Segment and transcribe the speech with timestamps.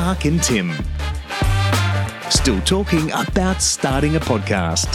[0.00, 0.70] Mark and Tim.
[2.30, 4.86] Still talking about starting a podcast.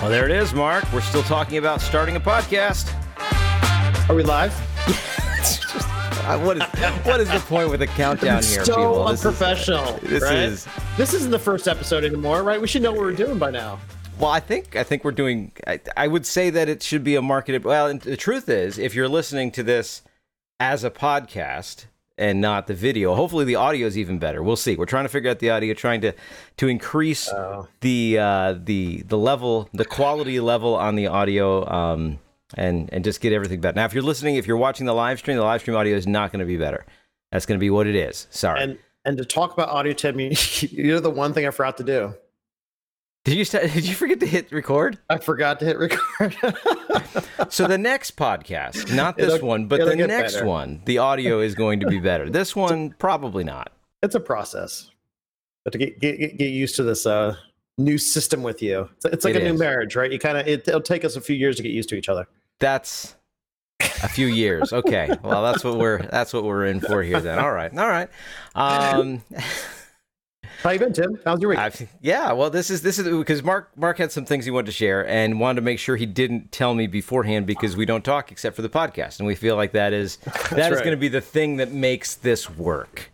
[0.00, 0.84] Well, there it is, Mark.
[0.92, 2.90] We're still talking about starting a podcast.
[4.10, 4.52] Are we live?
[6.44, 6.62] What is
[7.04, 9.04] what is the point with a countdown here, so people?
[9.08, 10.38] This is- this right?
[10.38, 12.60] is- this isn't the first episode anymore, right?
[12.60, 13.78] We should know what we're doing by now.
[14.18, 15.52] Well, I think I think we're doing.
[15.66, 17.64] I, I would say that it should be a marketed.
[17.64, 20.02] Well, and the truth is, if you're listening to this
[20.58, 21.86] as a podcast
[22.18, 24.42] and not the video, hopefully the audio is even better.
[24.42, 24.76] We'll see.
[24.76, 26.12] We're trying to figure out the audio, trying to
[26.58, 27.68] to increase Oh.
[27.80, 31.68] the uh, the the level, the quality level on the audio.
[31.70, 32.18] Um,
[32.54, 33.76] and and just get everything better.
[33.76, 36.06] Now, if you're listening, if you're watching the live stream, the live stream audio is
[36.06, 36.84] not going to be better.
[37.30, 38.26] That's going to be what it is.
[38.30, 38.60] Sorry.
[38.62, 40.32] And and to talk about audio, Tim, you,
[40.70, 42.14] you're the one thing I forgot to do.
[43.24, 44.98] Did you st- did you forget to hit record?
[45.10, 46.36] I forgot to hit record.
[47.48, 50.46] So the next podcast, not this It'll- one, but the next better.
[50.46, 52.30] one, the audio is going to be better.
[52.30, 53.72] This one probably not.
[54.02, 54.90] it's a process.
[55.64, 57.36] But to get, get get used to this uh,
[57.78, 60.10] new system with you, it's, it's like It a new marriage, right?
[60.10, 62.08] You kind of it, it'll take us a few years to get used to each
[62.08, 62.26] other.
[62.58, 63.16] That's
[63.80, 64.72] a few years.
[64.72, 65.14] Okay.
[65.22, 67.38] Well, that's what we're that's what we're in for here then.
[67.38, 67.76] All right.
[67.76, 68.08] All right.
[68.54, 69.22] Um
[70.62, 71.18] How you been, Tim?
[71.24, 71.58] How's your week?
[71.58, 74.66] I've, yeah, well, this is this is because Mark Mark had some things he wanted
[74.66, 78.04] to share and wanted to make sure he didn't tell me beforehand because we don't
[78.04, 80.16] talk except for the podcast, and we feel like that is
[80.50, 80.84] that is right.
[80.84, 83.10] going to be the thing that makes this work.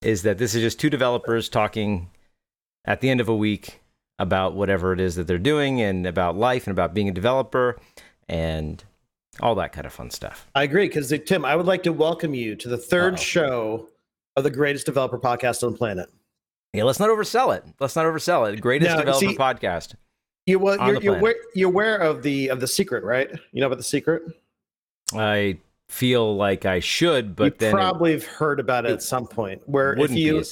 [0.00, 2.08] Is that this is just two developers talking
[2.86, 3.80] at the end of a week
[4.18, 7.78] about whatever it is that they're doing and about life and about being a developer
[8.26, 8.82] and
[9.40, 10.46] all that kind of fun stuff.
[10.54, 13.16] I agree because uh, Tim, I would like to welcome you to the 3rd Uh-oh.
[13.16, 13.88] show
[14.36, 16.08] of the greatest developer podcast on the planet.
[16.72, 17.64] Yeah, let's not oversell it.
[17.80, 18.60] Let's not oversell it.
[18.60, 19.94] Greatest No, developer see- podcast.
[20.46, 23.28] You well, you're, you're, aware, you're aware of the of the secret, right?
[23.52, 24.22] You know about the secret.
[25.12, 29.02] I feel like I should, but you then it probably have heard about it at
[29.02, 29.60] some point.
[29.66, 30.44] Where if be you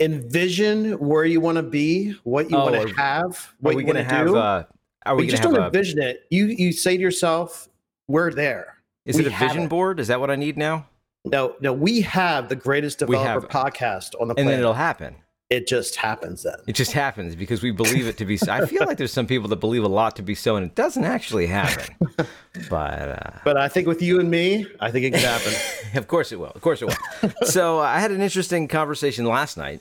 [0.00, 3.98] envision where you want to be, what you Oh, want to have, what you want
[3.98, 4.64] to do, Uh,
[5.06, 5.66] are we you just don't a?
[5.66, 6.24] envision it.
[6.30, 7.68] You you say to yourself,
[8.08, 9.68] "We're there." Is we it a vision it.
[9.70, 10.00] board?
[10.00, 10.86] Is that what I need now?
[11.24, 15.16] No, no, we have the greatest developer podcast on the planet, And then it'll happen.
[15.50, 16.54] It just happens then.
[16.68, 18.36] It just happens because we believe it to be.
[18.36, 18.52] so.
[18.52, 20.76] I feel like there's some people that believe a lot to be so, and it
[20.76, 21.92] doesn't actually happen.
[22.70, 25.52] but uh, But I think with you and me, I think it can happen.
[25.98, 26.52] of course it will.
[26.54, 27.30] Of course it will.
[27.42, 29.80] so uh, I had an interesting conversation last night.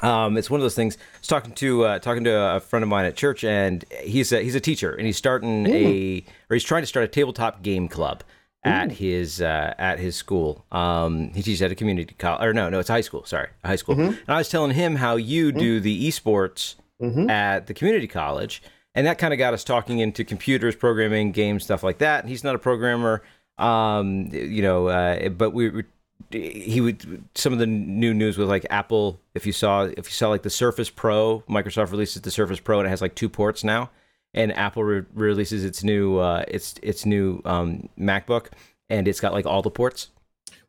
[0.00, 0.96] Um, it's one of those things.
[0.96, 4.32] I was talking to uh, talking to a friend of mine at church, and he's
[4.32, 7.62] a, he's a teacher, and he's starting a or he's trying to start a tabletop
[7.62, 8.22] game club
[8.64, 10.64] at his uh, at his school.
[10.72, 13.24] Um, he teaches at a community college, or no, no, it's high school.
[13.24, 13.96] Sorry, high school.
[14.08, 16.74] And I was telling him how you do the esports
[17.30, 18.62] at the community college,
[18.94, 22.20] and that kind of got us talking into computers, programming, games, stuff like that.
[22.24, 23.22] And he's not a programmer,
[23.58, 25.70] um, you know, uh, but we.
[25.70, 25.84] we
[26.30, 29.20] he would some of the new news with like Apple.
[29.34, 32.80] If you saw, if you saw like the Surface Pro, Microsoft releases the Surface Pro
[32.80, 33.88] and it has like two ports now,
[34.34, 38.48] and Apple re- releases its new uh, its its new um, MacBook
[38.90, 40.10] and it's got like all the ports.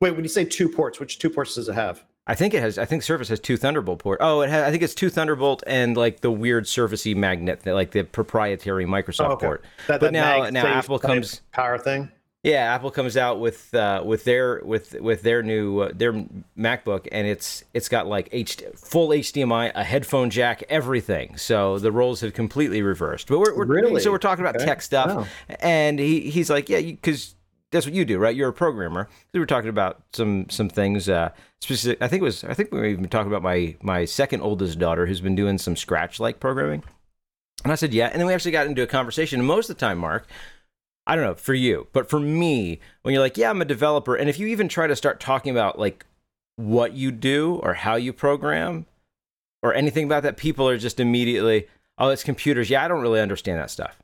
[0.02, 2.03] Wait, when you say two ports, which two ports does it have?
[2.28, 2.78] I think it has.
[2.78, 4.20] I think Surface has two Thunderbolt port.
[4.22, 4.64] Oh, it has.
[4.64, 9.30] I think it's two Thunderbolt and like the weird Surfacey magnet, like the proprietary Microsoft
[9.30, 9.46] Oh, okay.
[9.47, 9.66] port.
[9.88, 12.12] That, But that now- now Apple comes- power thing.
[12.44, 16.13] Yeah, Apple comes out with uh, with their with with their new uh, their
[16.57, 21.35] MacBook, and it's it's got like H- full HDMI, a headphone jack, everything.
[21.35, 23.28] So the roles have completely reversed.
[23.28, 23.99] But we're, we're Really?
[23.99, 24.66] so we're talking about Okay.
[24.66, 25.25] tech stuff, Wow.
[25.59, 27.35] and he he's like, yeah, because
[27.72, 28.33] that's what you do, right?
[28.33, 29.09] You're a programmer.
[29.33, 31.09] We were talking about some some things.
[31.09, 32.01] Uh, specific.
[32.01, 32.45] I think it was.
[32.45, 35.57] I think we were even talking about my my second oldest daughter who's been doing
[35.57, 36.83] some Scratch like programming.
[37.66, 38.07] And I said, yeah.
[38.07, 39.39] And then we actually got into a conversation.
[39.41, 40.25] And most of the time, Mark,
[41.09, 44.16] I don't know for you, but for me, when you're like, yeah, I'm a developer,
[44.16, 46.06] and if you even try to start talking about like
[46.56, 48.86] what you do or how you program
[49.64, 52.70] or anything about that, people are just immediately, oh, it's computers.
[52.70, 53.97] Yeah, I don't really understand that stuff.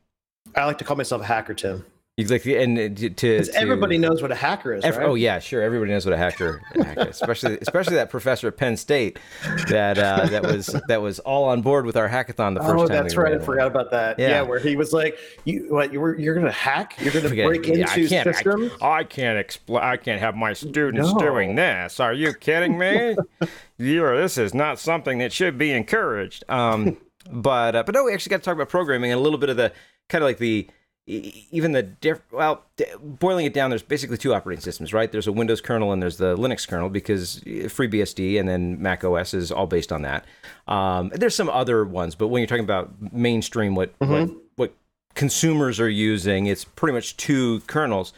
[0.56, 1.86] I like to call myself a hacker, Tim.
[2.18, 5.06] Like, and to, to, Because everybody knows what a hacker is, Ev- right?
[5.06, 5.62] Oh yeah, sure.
[5.62, 7.22] Everybody knows what a hacker, hacker is.
[7.22, 9.19] especially especially that professor at Penn State
[9.68, 12.88] that uh, that was that was all on board with our hackathon the first Oh,
[12.88, 13.00] time.
[13.00, 13.34] Oh, that's we right.
[13.34, 14.18] I forgot about that.
[14.18, 14.30] Yeah.
[14.30, 14.42] Yeah.
[14.44, 15.92] where he was like, "You what?
[15.92, 16.95] You were you're gonna hack?
[17.01, 17.50] You're gonna Forget it.
[17.50, 21.19] break Yeah, into can't, systems?" I, I can't expl- I can't have my students No.
[21.19, 22.00] doing this.
[22.00, 23.18] Are you kidding me?
[23.78, 26.45] you are, this is not something that should be encouraged.
[26.48, 26.95] Um,
[27.30, 29.50] but uh, but no, we actually got to talk about programming and a little bit
[29.50, 29.74] of the
[30.07, 30.69] kind of like the
[31.07, 32.63] even the diff- well
[33.00, 35.12] boiling it down there's basically two operating systems right?
[35.12, 39.04] There's a windows kernel and there's the linux kernel because uh, freebsd and then mac
[39.04, 40.25] os is all based on that.
[40.68, 44.74] Um, there's some other ones but when you're talking about mainstream what what, what
[45.13, 48.13] consumers are using it's pretty much two kernels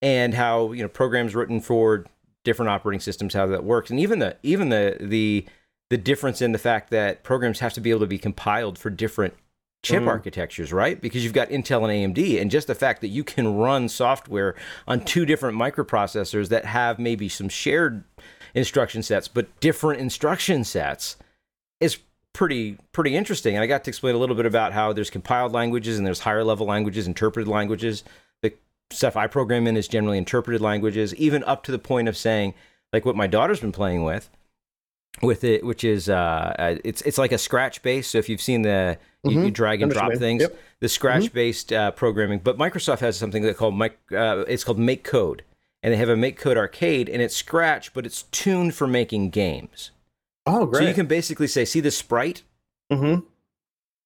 [0.00, 2.04] and how you know programs written for
[2.44, 5.44] different operating systems, how that works, and even the even the the
[5.90, 8.90] the difference in the fact that programs have to be able to be compiled for
[8.90, 9.34] different
[9.82, 10.08] chip Mhm.
[10.08, 11.00] architectures, right?
[11.00, 14.54] Because you've got Intel and AMD, and just the fact that you can run software
[14.86, 18.02] on two different microprocessors that have maybe some shared
[18.54, 21.16] instruction sets, but different instruction sets
[21.80, 21.98] is
[22.32, 23.54] pretty pretty interesting.
[23.54, 26.20] And I got to explain a little bit about how there's compiled languages and there's
[26.20, 28.04] higher level languages, interpreted languages.
[28.42, 28.52] The
[28.90, 32.54] stuff I program in is generally interpreted languages, even up to the point of saying,
[32.92, 34.28] like what my daughter's been playing with,
[35.22, 38.08] with it, which is uh, uh, it's it's like a scratch base.
[38.08, 39.52] So if you've seen the you, you Mhm.
[39.52, 40.58] drag and drop things, Yep.
[40.80, 42.38] the scratch based uh, programming.
[42.38, 45.42] But Microsoft has something that called mic- uh, it's called Make Code,
[45.82, 49.30] and they have a Make Code arcade, and it's Scratch, but it's tuned for making
[49.30, 49.90] games.
[50.46, 50.82] Oh, great!
[50.82, 52.42] So you can basically say, see the sprite,
[52.92, 53.20] mm-hmm.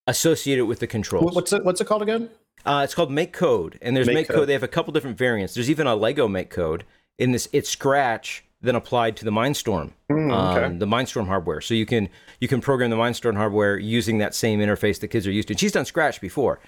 [0.07, 1.33] associate it with the controls.
[1.35, 1.63] What's it?
[1.63, 2.29] What's it called again?
[2.65, 4.37] Uh, it's called Make Code, and there's Make Make, code.
[4.37, 4.49] Code.
[4.49, 5.53] They have a couple different variants.
[5.53, 6.85] There's even a Lego Make Code.
[7.19, 10.65] In this, it's Scratch then applied to the Mindstorm, Mm, okay.
[10.65, 11.61] um, the Mindstorm hardware.
[11.61, 15.27] So you can you can program the Mindstorm hardware using that same interface that kids
[15.27, 15.53] are used to.
[15.53, 16.59] And she's done Scratch before.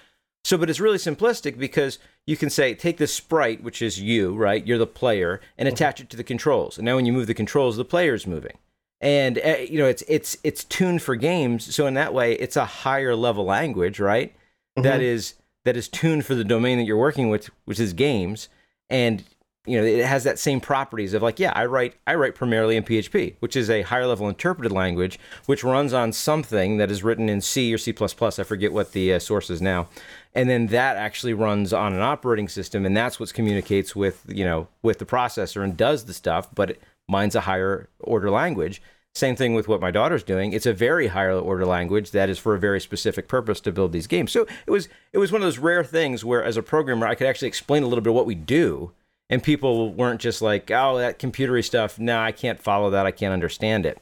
[0.44, 4.32] So, but it's really simplistic because you can say, take this sprite, which is you,
[4.36, 4.64] right?
[4.64, 6.78] You're the player, and attach it to the controls.
[6.78, 8.56] And now, when you move the controls, the player's moving.
[9.00, 11.74] And uh, you know, it's it's it's tuned for games.
[11.74, 14.34] So in that way, it's a higher level language, right?
[14.76, 15.34] That is
[15.64, 18.48] that is tuned for the domain that you're working with, which is games.
[18.88, 19.24] And
[19.66, 22.76] you know, it has that same properties of like, yeah, I write I write primarily
[22.76, 27.02] in PHP, which is a higher level interpreted language, which runs on something that is
[27.02, 27.94] written in C or C++.
[28.00, 29.88] I forget what the uh, source is now,
[30.34, 34.44] and then that actually runs on an operating system, and that's what communicates with you
[34.44, 36.48] know with the processor and does the stuff.
[36.54, 36.78] But
[37.08, 38.80] mine's a higher order language.
[39.16, 40.52] Same thing with what my daughter's doing.
[40.52, 43.92] It's a very higher order language that is for a very specific purpose to build
[43.92, 44.30] these games.
[44.30, 47.14] So it was it was one of those rare things where, as a programmer, I
[47.14, 48.92] could actually explain a little bit of what we do,
[49.30, 51.98] and people weren't just like, "Oh, that computery stuff.
[51.98, 53.06] No, I can't follow that.
[53.06, 53.98] I can't understand it."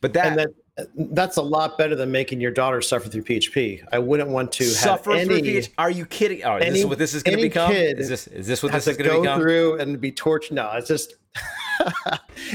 [0.00, 0.48] But that, and that
[0.94, 3.82] that's a lot better than making your daughter suffer through PHP.
[3.90, 5.70] I wouldn't want to suffer have through PHP.
[5.78, 6.44] Are you kidding?
[6.44, 7.72] Oh, is this what this is going to any become?
[7.72, 9.40] Is this is this what this is going to go become?
[9.40, 10.54] through and be tortured.
[10.54, 11.16] No, it's just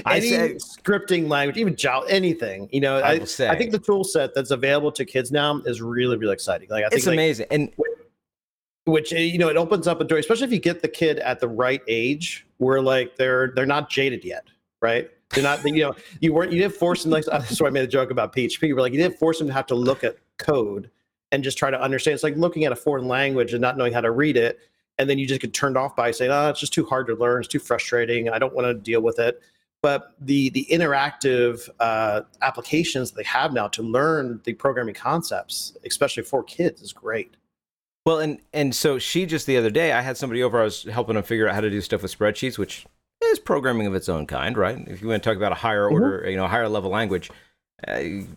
[0.06, 2.70] I any say- scripting language, even Java, anything.
[2.72, 3.50] You know, I I, say.
[3.50, 6.70] I think the tool set that's available to kids now is really, really exciting.
[6.70, 7.72] Like I think It's like, amazing, and
[8.86, 11.20] which uh, you know it opens up a door especially if you get the kid
[11.20, 14.46] at the right age where like they're they're not jaded yet
[14.82, 15.10] right?
[15.30, 17.84] They're not you know you weren't you didn't force them like that's why i made
[17.84, 20.04] a joke about php you were like you didn't force them to have to look
[20.04, 20.92] at code
[21.34, 22.14] and just try to understand.
[22.14, 24.60] It's like looking at a foreign language and not knowing how to read it
[25.00, 27.16] and then you just get turned off by saying oh it's just too hard to
[27.16, 27.40] learn.
[27.40, 28.30] It's too frustrating.
[28.30, 29.42] I don't want to deal with it.
[29.82, 36.24] But the the interactive uh, applications they have now to learn the programming concepts especially
[36.24, 37.36] for kids is great
[38.06, 40.60] Well, and and so she just the other day, I had somebody over.
[40.60, 42.86] I was helping them figure out how to do stuff with spreadsheets, which
[43.24, 44.78] is programming of its own kind, right?
[44.88, 45.94] If you want to talk about a higher Mm-hmm.
[46.04, 47.32] order, you know, higher level language,
[47.88, 47.94] uh,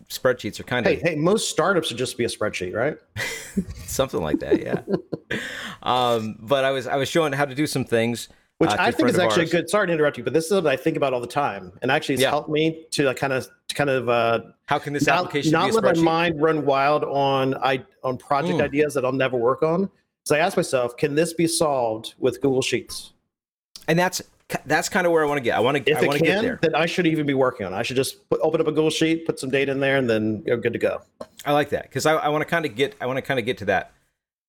[0.09, 2.97] spreadsheets are kind Hey, of hey, most startups would just be a spreadsheet, right?
[3.85, 4.83] something like that, yeah.
[5.83, 8.91] um, but I was I was showing how to do some things, Which uh, I
[8.91, 9.51] think is actually ours.
[9.51, 9.69] good.
[9.69, 11.91] Sorry to interrupt you, but this is what I think about all the time, and
[11.91, 12.31] actually, it's Yeah.
[12.31, 15.71] helped me to kind of, to kind of uh, How can this not, application not
[15.73, 18.63] let my mind run wild on I on project Mm.
[18.63, 19.89] ideas that I'll never work on.
[20.25, 23.13] So I ask myself, can this be solved with Google Sheets?
[23.87, 24.21] and that's
[24.65, 25.55] that's kind of where I want to get.
[25.55, 26.59] I want to If I it want to get can, there.
[26.61, 27.73] then I should even be working on.
[27.73, 27.75] it.
[27.75, 30.09] I should just put, open up a Google Sheet, put some data in there, and
[30.09, 31.01] then you're good to go.
[31.45, 33.39] I like that because I, I want to kind of get I want to kind
[33.39, 33.91] of get to that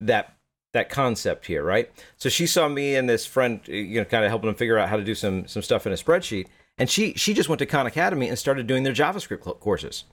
[0.00, 0.34] that
[0.78, 1.90] that concept here, right?
[2.16, 4.78] So she saw me and this friend, uh, you know, kind of helping them figure
[4.78, 6.46] out how to do some some stuff in a spreadsheet,
[6.78, 10.04] and she she just went to Khan Academy and started doing their JavaScript courses.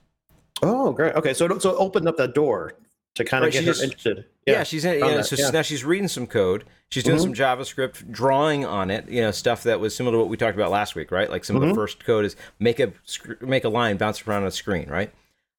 [0.62, 1.14] Oh, great.
[1.14, 2.72] Okay, so it- so it opened up that door
[3.14, 4.24] to kind of Right, get her just- interested.
[4.46, 5.50] Yeah, she's in, you know, so yeah.
[5.50, 6.64] now she's reading some code.
[6.88, 7.34] She's doing mm-hmm.
[7.34, 9.08] some JavaScript, drawing on it.
[9.08, 11.28] You know, stuff that was similar to what we talked about last week, right?
[11.28, 11.74] Like some of the mm-hmm.
[11.74, 12.92] first code is make a
[13.40, 15.12] make a line bounce around on a screen, right?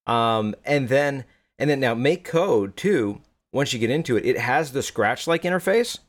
[0.06, 1.26] Um, and then
[1.60, 3.22] and then now make code too.
[3.54, 6.00] Once you get into it, it has the Scratch like interface,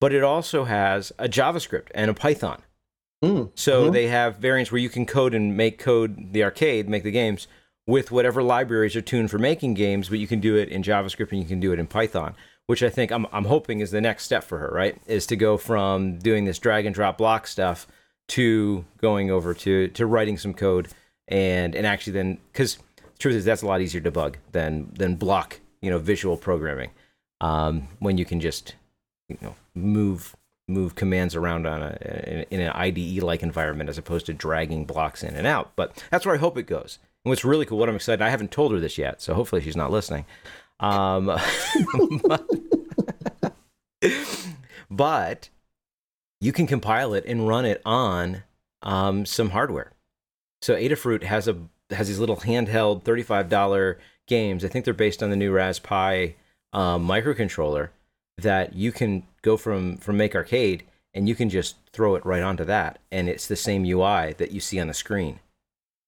[0.00, 2.62] but it also has a JavaScript and a Python.
[3.24, 3.92] Mm, So mhm.
[3.92, 7.46] they have variants where you can code and make code the arcade, make the games
[7.86, 11.32] with whatever libraries are tuned for making games, but you can do it in JavaScript
[11.32, 12.34] and you can do it in Python,
[12.66, 14.96] which I think I'm, I'm hoping is the next step for her, right?
[15.06, 17.86] Is to go from doing this drag and drop block stuff
[18.28, 20.88] to going over to, to writing some code
[21.28, 24.92] and, and actually then, because the truth is that's a lot easier to bug than,
[24.94, 26.90] than block, you know, visual programming
[27.40, 28.74] um, when you can just,
[29.28, 30.36] you know, move
[30.68, 34.84] move commands around on a in, in an IDE like environment as opposed to dragging
[34.84, 35.72] blocks in and out.
[35.76, 36.98] But that's where I hope it goes.
[37.24, 39.60] And what's really cool, what I'm excited, I haven't told her this yet, so hopefully
[39.60, 40.24] she's not listening.
[40.78, 41.30] Um,
[44.90, 45.50] but,
[46.40, 48.44] you can compile it and run it on
[48.82, 49.92] um, some hardware.
[50.62, 51.58] So Adafruit has a
[51.90, 53.98] has these little handheld thirty five dollar
[54.30, 54.64] games.
[54.64, 56.36] I think they're based on the new Raspberry
[56.72, 57.90] um, microcontroller
[58.38, 62.42] that you can go from from Make Arcade and you can just throw it right
[62.42, 65.40] onto that, and it's the same UI that you see on the screen.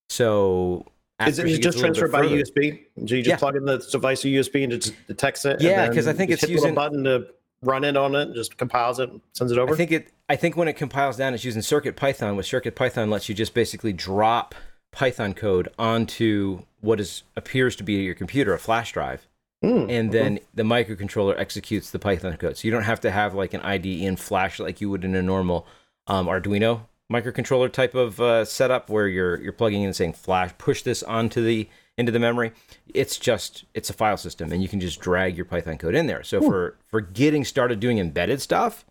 [0.09, 0.85] So
[1.27, 2.85] is it just transferred by further, USB?
[3.03, 3.37] Do you just yeah.
[3.37, 5.61] plug in the device to USB and it detects it?
[5.61, 7.27] Yeah, because I think it's using a button to
[7.61, 9.73] run it on it, just compiles it, sends it over.
[9.73, 10.09] I think it.
[10.29, 12.37] I think when it compiles down, it's using Circuit Python.
[12.37, 14.55] With Circuit Python, lets you just basically drop
[14.91, 19.27] Python code onto what is appears to be your computer, a flash drive,
[19.63, 20.45] mm, and then okay.
[20.53, 22.57] the microcontroller executes the Python code.
[22.57, 25.15] So you don't have to have like an IDE in Flash like you would in
[25.15, 25.65] a normal
[26.07, 30.51] um, Arduino microcontroller type of uh, setup where you're you're plugging in and saying flash
[30.57, 32.51] push this onto the into the memory
[32.93, 36.07] it's just it's a file system and you can just drag your python code in
[36.07, 36.49] there so Ooh.
[36.49, 38.85] for for getting started doing embedded stuff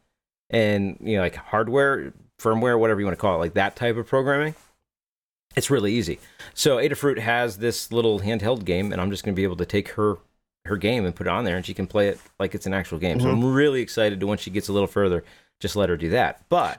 [0.50, 3.96] and you know like hardware firmware whatever you want to call it like that type
[3.96, 4.54] of programming
[5.56, 6.18] it's really easy
[6.54, 9.66] so adafruit has this little handheld game and i'm just going to be able to
[9.66, 10.18] take her
[10.64, 12.74] her game and put it on there and she can play it like it's an
[12.74, 13.26] actual game mm-hmm.
[13.26, 15.24] so i'm really excited to once she gets a little further
[15.60, 16.78] just let her do that but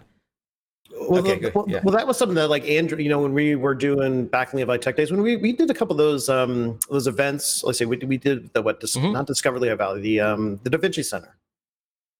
[1.10, 1.82] well, okay, well, yeah.
[1.84, 4.60] well, that was something that like Andrew, you know, when we were doing back in
[4.60, 7.64] the Lehigh Tech days, when we, we did a couple of those um those events.
[7.64, 9.12] Let's say we, we did the what mm-hmm.
[9.12, 11.36] not Discover Lehigh Valley, the um the Da Vinci Center.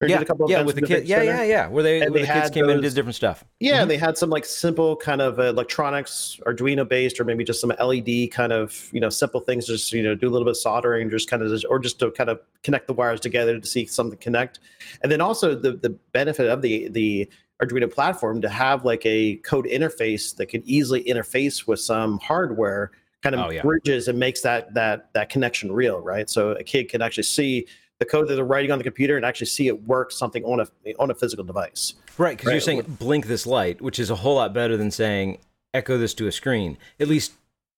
[0.08, 2.64] Yeah, yeah, with the kids, yeah, yeah, yeah, where they, where they the kids came
[2.64, 3.44] those, in and did different stuff.
[3.60, 3.90] Yeah, mm-hmm.
[3.90, 8.32] they had some like simple kind of electronics, Arduino based, or maybe just some LED
[8.32, 9.68] kind of you know simple things.
[9.68, 12.00] Just you know do a little bit of soldering, just kind of, just, or just
[12.00, 14.60] to kind of connect the wires together to see something connect.
[15.02, 17.30] And then also the the benefit of the the
[17.62, 22.92] Arduino platform to have like a code interface that could easily interface with some hardware
[23.24, 23.62] kind of oh, yeah.
[23.62, 26.30] bridges and makes that that that connection real, right?
[26.30, 27.66] So a kid can actually see
[28.04, 30.60] the code that they're writing on the computer and actually see it work something on
[30.60, 31.94] a on a physical device.
[32.18, 32.54] Right, because right?
[32.54, 35.40] you're saying blink this light, which is a whole lot better than saying
[35.74, 36.78] echo this to a screen.
[37.00, 37.34] At least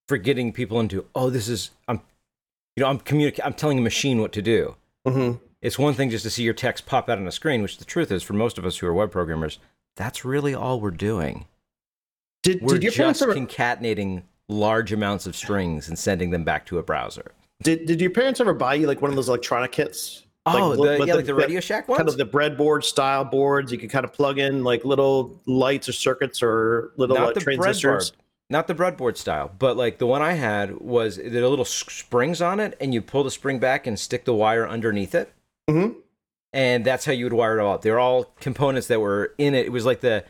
[0.08, 2.01] for getting people into, oh, this is I'm,
[2.75, 4.75] you know, I'm communicating, I'm telling a machine what to do.
[5.08, 5.38] Mm-hmm.
[5.62, 7.86] It's one thing just to see your text pop out on a screen, which the
[7.86, 9.60] truth is for most of us who are web programmers,
[9.96, 11.46] that's really all we're doing.
[12.44, 13.34] Did, we're did your just ever...
[13.34, 17.32] concatenating large amounts of strings and sending them back to a browser.
[17.63, 20.24] Did Did your parents ever buy you like one of those electronic kits?
[20.47, 21.97] Oh, like, the, yeah, the, like the Radio Shack ones.
[21.97, 23.71] Kind of the breadboard style boards.
[23.71, 27.39] You could kind of plug in like little lights or circuits or little Not uh,
[27.39, 28.12] transistors.
[28.12, 28.15] Breadboard.
[28.51, 32.43] Not the breadboard style, but like the one I had was there are little springs
[32.43, 35.33] on it, and you pull the spring back and stick the wire underneath it.
[35.67, 36.00] Mm-hmm
[36.55, 37.81] and that's how you would wire it all up.
[37.81, 39.65] They're all components that were in it.
[39.65, 40.24] It was like the,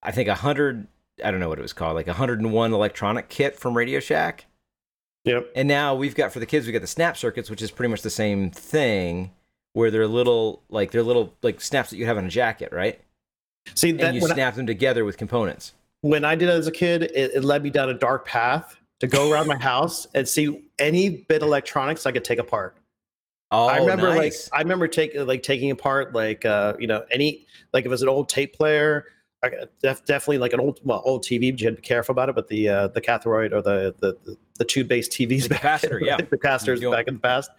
[0.00, 0.86] I think a hundred,
[1.22, 3.76] I don't know what it was called, like a hundred and one electronic kit from
[3.76, 4.46] Radio Shack.
[5.24, 5.52] Yep.
[5.54, 7.90] And now we've got for the kids, we got the snap circuits, which is pretty
[7.90, 9.30] much the same thing,
[9.72, 13.00] where they're little, like they're little like snaps that you have on a jacket, right?
[13.74, 15.72] See, that, and you snap I, them together with components.
[16.00, 18.76] When I did it as a kid, it, it led me down a dark path
[18.98, 22.76] to go around my house and see any bit electronics I could take apart.
[23.52, 24.50] Oh, I remember nice.
[24.50, 27.90] like I remember taking like taking apart like uh you know any like if it
[27.90, 29.06] was an old tape player
[29.80, 32.28] def, definitely like an old well old TV but you had to be careful about
[32.28, 36.00] it but the uh the cathode or the the the tube based TVs the capacitor
[36.00, 36.16] yeah.
[36.30, 37.50] the capacitors back in the past.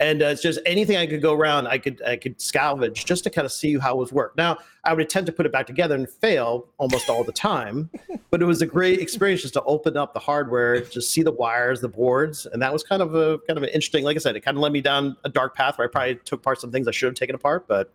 [0.00, 3.24] And uh, it's just anything I could go around I could I could salvage just
[3.24, 4.36] to kind of see how it was worked.
[4.36, 7.90] now I would attempt to put it back together and fail almost all the time
[8.30, 11.32] but it was a great experience just to open up the hardware just see the
[11.32, 14.20] wires the boards and that was kind of a kind of an interesting like I
[14.20, 16.60] said it kind of led me down a dark path where I probably took apart
[16.60, 17.92] some things I should have taken apart but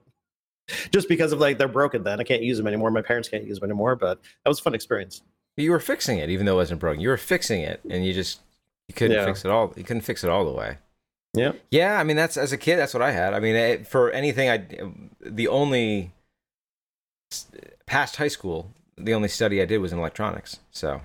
[0.91, 2.91] just because of like they're broken then i can't use them anymore.
[2.91, 5.21] My parents can't use them anymore but that was a fun experience.
[5.57, 7.01] You were fixing it even though it wasn't broken.
[7.01, 8.39] You were fixing it and you just
[8.87, 9.25] you couldn't yeah.
[9.25, 10.77] fix it all you couldn't fix it all the way.
[11.33, 11.53] Yeah.
[11.69, 13.33] Yeah i mean that's as a kid that's what i had.
[13.33, 14.65] I mean it, for anything i
[15.19, 16.11] the only
[17.85, 20.59] past high school the only study i did was in electronics.
[20.71, 21.01] So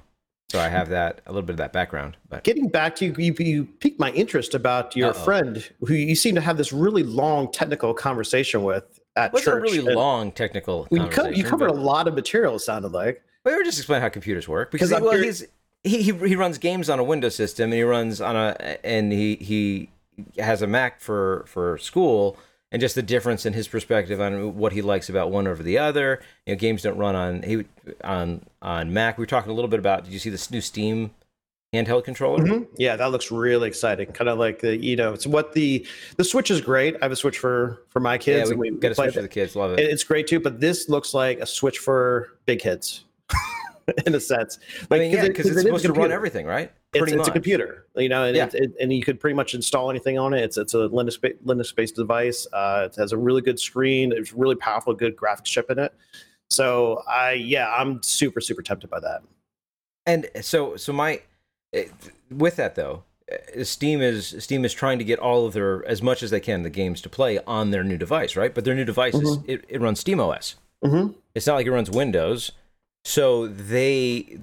[0.48, 2.16] so I have that a little bit of that background.
[2.28, 5.24] But getting back to you, you, you piqued my interest about your Uh-oh.
[5.24, 9.46] friend who you seem to have this really long technical conversation with at church.
[9.46, 12.56] a really long technical you, co- you covered but, a lot of material.
[12.56, 13.22] It sounded like.
[13.42, 15.46] But we were just explaining how computers work because he, well, he's
[15.82, 19.12] he, he he runs games on a Windows system and he runs on a and
[19.12, 19.90] he he
[20.38, 22.36] has a Mac for for school
[22.72, 25.78] and just the difference in his perspective on what he likes about one over the
[25.78, 26.20] other.
[26.44, 27.64] You know, games don't run on he
[28.02, 29.16] on on Mac.
[29.18, 30.04] We were talking a little bit about.
[30.04, 31.12] Did you see this new Steam
[31.76, 32.44] handheld controller.
[32.44, 32.64] Mm-hmm.
[32.76, 34.06] Yeah, that looks really exciting.
[34.12, 36.96] Kind of like the you know, it's what the the Switch is great.
[36.96, 38.50] I have a Switch for for my kids.
[38.50, 39.56] Yeah, we, we got a Switch for the kids.
[39.56, 39.80] Love it.
[39.80, 40.40] It's great too.
[40.40, 43.04] But this looks like a Switch for big kids.
[44.06, 44.58] in a sense,
[44.90, 46.72] like, I mean, yeah, because it, it's supposed to run everything, right?
[46.92, 48.48] It's, it's, a computer, you know, and, yeah.
[48.52, 50.42] it, and you could pretty much install anything on it.
[50.42, 52.46] It's it's a Linux Linux based device.
[52.52, 54.12] Uh, it has a really good screen.
[54.12, 55.94] It's really powerful, good graphics chip in it.
[56.50, 59.22] So I yeah, I'm super super tempted by that.
[60.06, 61.20] And so, so my
[61.72, 61.84] eh,
[62.30, 66.02] with that though, eh, Steam is Steam is trying to get all of their as
[66.02, 68.54] much as they can the games to play on their new device, right?
[68.54, 70.56] But their new device is it, it runs Steam OS.
[70.84, 71.12] Mm-hmm.
[71.34, 72.52] It's not like it runs Windows.
[73.04, 74.38] So they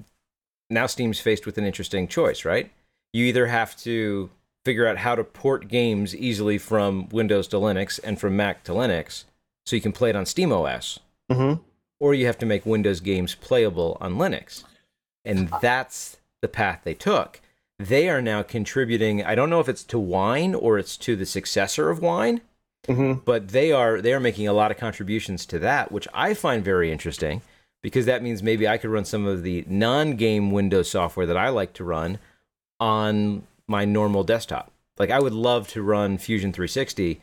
[0.70, 2.72] now Steam's faced with an interesting choice, right?
[3.12, 4.30] You either have to
[4.66, 8.72] figure out how to port games easily from Windows to Linux and from Mac to
[8.72, 9.26] Linux
[9.66, 11.00] so you can play it on Steam OS,
[11.32, 11.62] Mm-hmm.
[12.00, 14.64] or you have to make Windows games playable on Linux.
[15.26, 17.42] And that's the path they took.
[17.80, 21.26] They are now contributing, I don't know if it's to Wine or it's to the
[21.26, 22.42] successor of Wine,
[22.88, 23.22] Mm-hmm.
[23.24, 26.66] but they are they are making a lot of contributions to that, which I find
[26.66, 27.42] very interesting
[27.82, 31.48] because that means maybe I could run some of the non-game Windows software that I
[31.48, 32.20] like to run
[32.82, 34.70] on my normal desktop.
[35.00, 37.22] Like I would love to run Fusion 360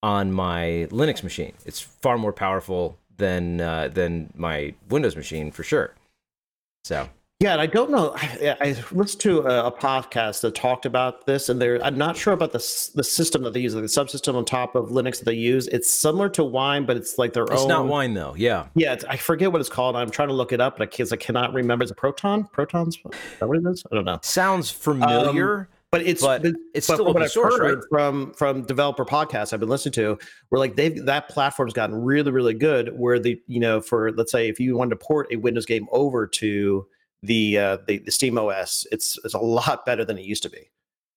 [0.00, 1.54] on my Linux machine.
[1.66, 5.92] It's far more powerful than uh, than my Windows machine for sure.
[6.84, 7.08] So
[7.44, 8.14] Yeah, and I don't know.
[8.16, 12.16] I, I listened to a, a podcast that talked about this, and they're I'm not
[12.16, 15.18] sure about the the system that they use, like the subsystem on top of Linux
[15.18, 15.68] that they use.
[15.68, 17.58] It's similar to Wine, but it's like their it's own.
[17.58, 18.34] It's not Wine though.
[18.34, 18.68] Yeah.
[18.74, 19.94] Yeah, it's, I forget what it's called.
[19.94, 21.12] I'm trying to look it up, but I can't.
[21.12, 21.84] I cannot remember.
[21.84, 22.44] Is it Proton?
[22.44, 22.96] Protons?
[22.96, 23.84] Is that what it is?
[23.92, 24.20] I don't know.
[24.22, 25.68] Sounds um, familiar.
[25.90, 27.84] But it's But it's but still what I've source, heard right?
[27.90, 32.30] from from developer podcasts I've been listening to, where like they've that platform's gotten really
[32.30, 32.98] really good.
[32.98, 35.86] Where the you know for let's say if you wanted to port a Windows game
[35.92, 36.86] over to
[37.26, 40.50] the uh, the, the Steam OS, it's it's a lot better than it used to
[40.50, 40.70] be.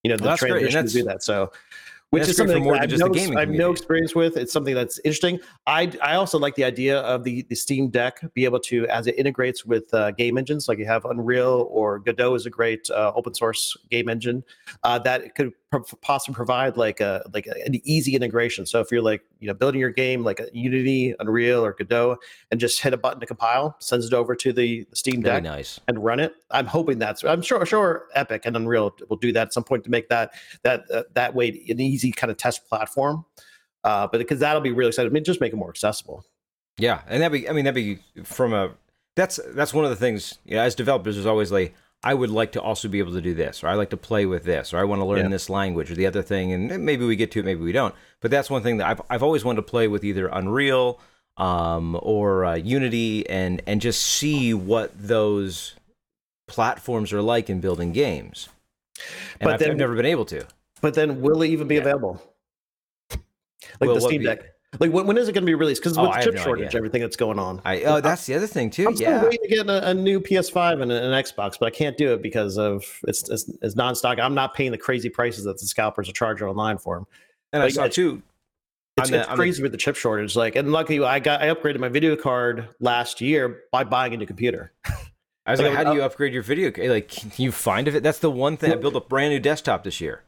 [0.03, 1.23] You know the Well, transition to do that.
[1.23, 1.51] So.
[2.11, 4.37] Which is something more that than I've just the no, I have no experience with.
[4.37, 5.41] It's something that's interesting.
[5.65, 9.07] I I also like the idea of the the Steam Deck be able to as
[9.07, 12.89] it integrates with uh, game engines like you have Unreal or Godot is a great
[12.91, 14.41] uh, open source game engine
[14.83, 15.51] uh, that it could
[16.01, 18.65] possibly provide like a like a- an easy integration.
[18.65, 22.17] So if you're like you know building your game like a Unity, Unreal, or Godot,
[22.51, 25.35] and just hit a button to compile, sends it over to the, the Steam Very
[25.35, 25.79] Deck nice.
[25.87, 26.33] and run it.
[26.51, 27.23] I'm hoping that's.
[27.23, 27.65] I'm sure.
[27.65, 31.03] Sure, Epic and Unreal will do that at some point to make that that uh,
[31.13, 33.25] that way an easy kind of test platform.
[33.83, 35.11] Uh, but because that'll be really exciting.
[35.11, 36.25] I mean, just make it more accessible.
[36.77, 38.71] Yeah, and that'd be I mean that'd be from a
[39.15, 42.29] that's that's one of the things you know, as developers there's always like I would
[42.29, 44.73] like to also be able to do this or I like to play with this
[44.73, 45.27] or I want to learn Yeah.
[45.29, 47.93] this language or the other thing and maybe we get to it maybe we don't.
[48.21, 50.99] But that's one thing that I've I've always wanted to play with either Unreal
[51.37, 55.75] um, or uh, Unity and and just see what those
[56.47, 58.47] platforms are like in building games.
[59.39, 60.45] And But I've, then- I've never been able to.
[60.81, 61.81] But then, will it even be Yeah.
[61.81, 62.21] available?
[63.11, 63.19] Like
[63.81, 64.41] Will the Steam be- Deck.
[64.79, 65.81] Like when, when is it going to be released?
[65.81, 66.77] Because Oh, with I the chip no shortage, idea.
[66.79, 67.61] everything that's going on.
[67.65, 68.83] I oh that's the other thing too.
[68.83, 68.87] Yeah.
[68.89, 71.97] I'm still waiting to get a, a new PS5 and an Xbox, but I can't
[71.97, 74.19] do it because of it's, it's it's non-stock.
[74.19, 77.07] I'm not paying the crazy prices that the scalpers are charging online for them.
[77.53, 78.21] And I saw yeah, too
[78.97, 80.35] It's, the- it's the- crazy with the chip shortage.
[80.35, 84.17] Like, and luckily, I got I upgraded my video card last year by buying a
[84.17, 84.73] new computer.
[85.45, 86.71] I was Like, like, how do you upgrade your video?
[86.89, 88.03] Like, can you find it?
[88.03, 88.71] That's the one thing.
[88.73, 90.23] I built a brand new desktop this year.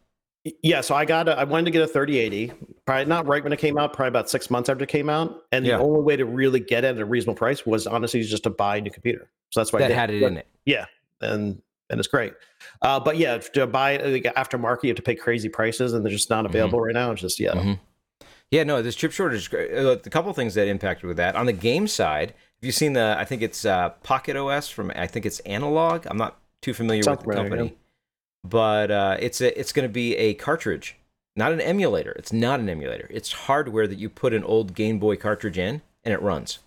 [0.63, 2.53] Yeah, so I got a, I wanted to get a 3080,
[2.85, 5.43] probably not right when it came out, probably about six months after it came out.
[5.51, 5.77] And Yeah.
[5.77, 8.49] the only way to really get it at a reasonable price was honestly just to
[8.49, 9.29] buy a new computer.
[9.51, 9.97] So that's why I that did.
[9.97, 10.47] had it But- in it.
[10.65, 10.85] Yeah,
[11.21, 12.33] and and it's great.
[12.83, 16.05] Uh, but yeah, to buy it like, aftermarket, you have to pay crazy prices, and
[16.05, 17.11] they're just not available right now.
[17.11, 17.53] It's just yeah.
[17.53, 17.79] Mhm.
[18.51, 19.39] Yeah, no, this chip shortage.
[19.41, 19.73] is great.
[19.73, 22.29] Uh, the couple things that impacted with that on the game side.
[22.29, 23.15] Have you seen the?
[23.17, 24.91] I think it's uh, Pocket OS from.
[24.95, 26.05] I think it's Analog.
[26.07, 27.75] I'm not too familiar with the company,
[28.43, 30.95] but uh, it's a, it's going to be a cartridge,
[31.35, 32.11] not an emulator.
[32.13, 33.07] It's not an emulator.
[33.09, 36.59] It's hardware that you put an old Game Boy cartridge in, and it runs.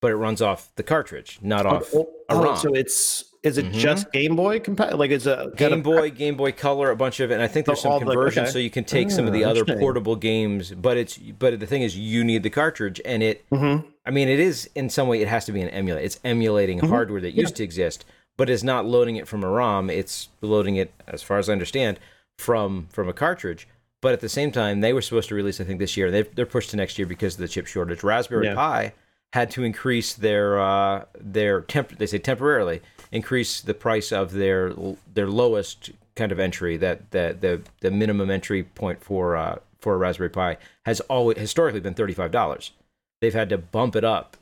[0.00, 2.56] But it runs off the cartridge, not off Oh, a oh, ROM.
[2.58, 3.72] so it's is it Mhm.
[3.72, 7.20] just Game Boy compa- Like it's a Game of- Boy, Game Boy Color, a bunch
[7.20, 8.52] of it, and I think there's So some all the- conversion, okay.
[8.52, 10.72] so you can take some of the other portable games.
[10.72, 13.44] But it's but the thing is, you need the cartridge, and it.
[13.50, 13.84] Mhm.
[14.06, 16.04] I mean, it is in some way it has to be an emulator.
[16.04, 16.88] It's emulating Mhm.
[16.90, 18.04] hardware that used to exist,
[18.36, 19.90] but it's not loading it from a ROM.
[19.90, 21.98] It's loading it, as far as I understand,
[22.38, 23.68] from from a cartridge.
[24.00, 26.10] But at the same time, they were supposed to release, I think, this year.
[26.10, 28.02] They've, they're pushed to next year because of the chip shortage.
[28.02, 28.54] Raspberry Yeah.
[28.54, 28.92] Pi
[29.32, 31.96] had to increase their uh, their temp.
[31.98, 34.74] They say temporarily increase the price of their
[35.12, 36.76] their lowest kind of entry.
[36.76, 41.38] That that the the minimum entry point for uh, for a Raspberry Pi has always
[41.38, 42.72] historically been thirty five dollars.
[43.20, 44.36] They've had to bump it up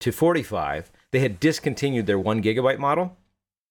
[0.00, 0.90] to forty five.
[1.10, 3.16] They had discontinued their one gigabyte model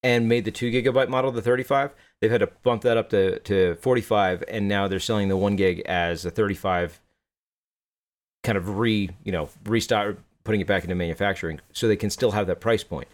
[0.04, 3.40] and made the two gigabyte model the 35 they've had to bump that up to,
[3.40, 7.00] to 45 and now they're selling the one gig as a 35
[8.44, 12.32] kind of re you know restart putting it back into manufacturing so they can still
[12.32, 13.08] have that price point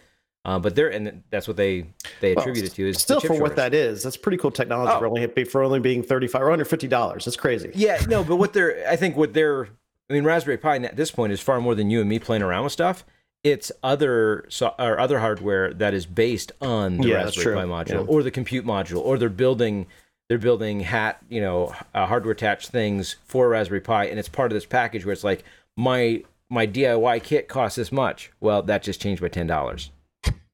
[0.44, 1.84] uh, but they're and that's what they
[2.20, 4.92] they Well, attribute it to is Still, for what that is, that's pretty cool technology
[4.94, 4.98] Oh.
[5.00, 7.26] for only for only being thirty five or under fifty dollars.
[7.26, 7.70] That's crazy.
[7.74, 9.68] yeah no but what they're i think what they're
[10.10, 12.40] I mean, Raspberry Pi at this point is far more than you and me playing
[12.42, 13.04] around with stuff.
[13.44, 17.90] It's other so, or other hardware that is based on the Yeah, Raspberry Pi module
[17.90, 17.98] Yeah.
[18.08, 19.86] or the compute module, or they're building
[20.28, 24.50] they're building hat you know uh, hardware attached things for Raspberry Pi, and it's part
[24.50, 25.44] of this package where it's like
[25.76, 28.32] my my DIY kit costs this much.
[28.40, 29.90] Well, that just changed by ten dollars,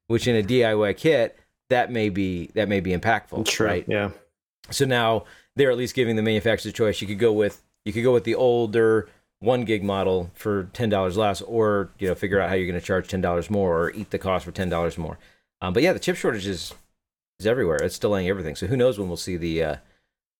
[0.08, 1.38] which in a DIY kit
[1.70, 3.66] that may be that may be impactful, True.
[3.66, 3.84] right?
[3.88, 4.10] Yeah.
[4.70, 5.24] So now
[5.56, 7.00] they're at least giving the manufacturer choice.
[7.00, 9.08] You could go with you could go with the older
[9.44, 12.80] one gig model for ten dollars less, or you know figure out how you're going
[12.80, 15.18] to charge ten dollars more, or eat the cost for ten dollars more.
[15.60, 16.74] Um, but yeah, the chip shortage is
[17.40, 17.76] is everywhere.
[17.82, 18.54] It's delaying everything.
[18.56, 19.76] So who knows when we'll see the uh,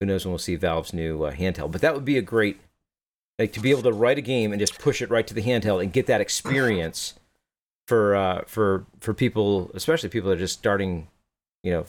[0.01, 1.73] who knows when we'll see Valve's new uh, handheld?
[1.73, 2.61] But that would be a great
[3.39, 5.43] like to be able to write a game and just push it right to the
[5.43, 7.15] handheld and get that experience
[7.89, 11.09] for uh, for for people, especially people that are just starting,
[11.63, 11.85] you know,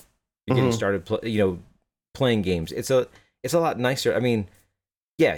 [0.47, 0.73] getting Mhm.
[0.73, 1.59] started, pl- you know,
[2.13, 2.71] playing games.
[2.71, 3.07] It's a
[3.43, 4.15] it's a lot nicer.
[4.15, 4.47] I mean,
[5.17, 5.37] yeah,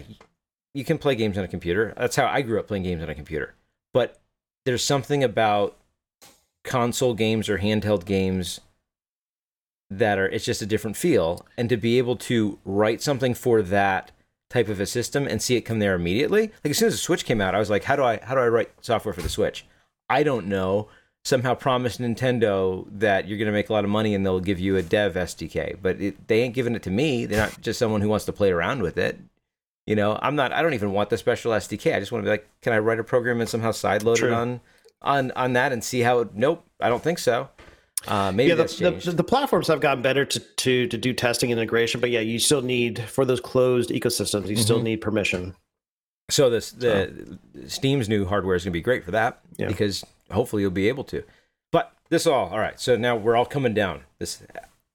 [0.78, 1.96] you can play games on a computer.
[1.98, 3.56] That's how I grew up playing games on a computer.
[3.96, 4.20] But
[4.64, 5.76] there's something about
[6.64, 8.60] console games or handheld games
[9.90, 11.44] that are it's just a different feel.
[11.58, 14.12] And to be able to write something for that
[14.52, 16.98] type of a system and see it come there immediately like as soon as the
[16.98, 19.22] switch came out i was like how do i how do i write software for
[19.22, 19.66] the switch?
[20.10, 20.88] I don't know.
[21.26, 24.60] Somehow promised nintendo that you're going to make a lot of money and they'll give
[24.60, 27.26] you a dev sdk but it, they ain't giving it to me.
[27.26, 29.20] They're not just someone who wants to play around with it
[29.88, 32.28] you know i'm not i don't even want the special sdk i just want to
[32.28, 34.30] be like can i write a program and somehow sideload True.
[34.30, 34.62] it on
[35.02, 37.50] on on that and see how it nope i don't think so
[38.08, 41.52] uh, maybe yeah, the, the, the platforms have gotten better to, to to do testing
[41.52, 44.84] and integration, but yeah, you still need for those closed ecosystems, you still Mhm.
[44.84, 45.56] need permission.
[46.30, 49.68] So this the Steam's new hardware is going to be great for that Yeah.
[49.68, 51.24] because hopefully you'll be able to.
[51.72, 52.80] But this all all right.
[52.80, 54.02] So now we're all coming down.
[54.20, 54.44] This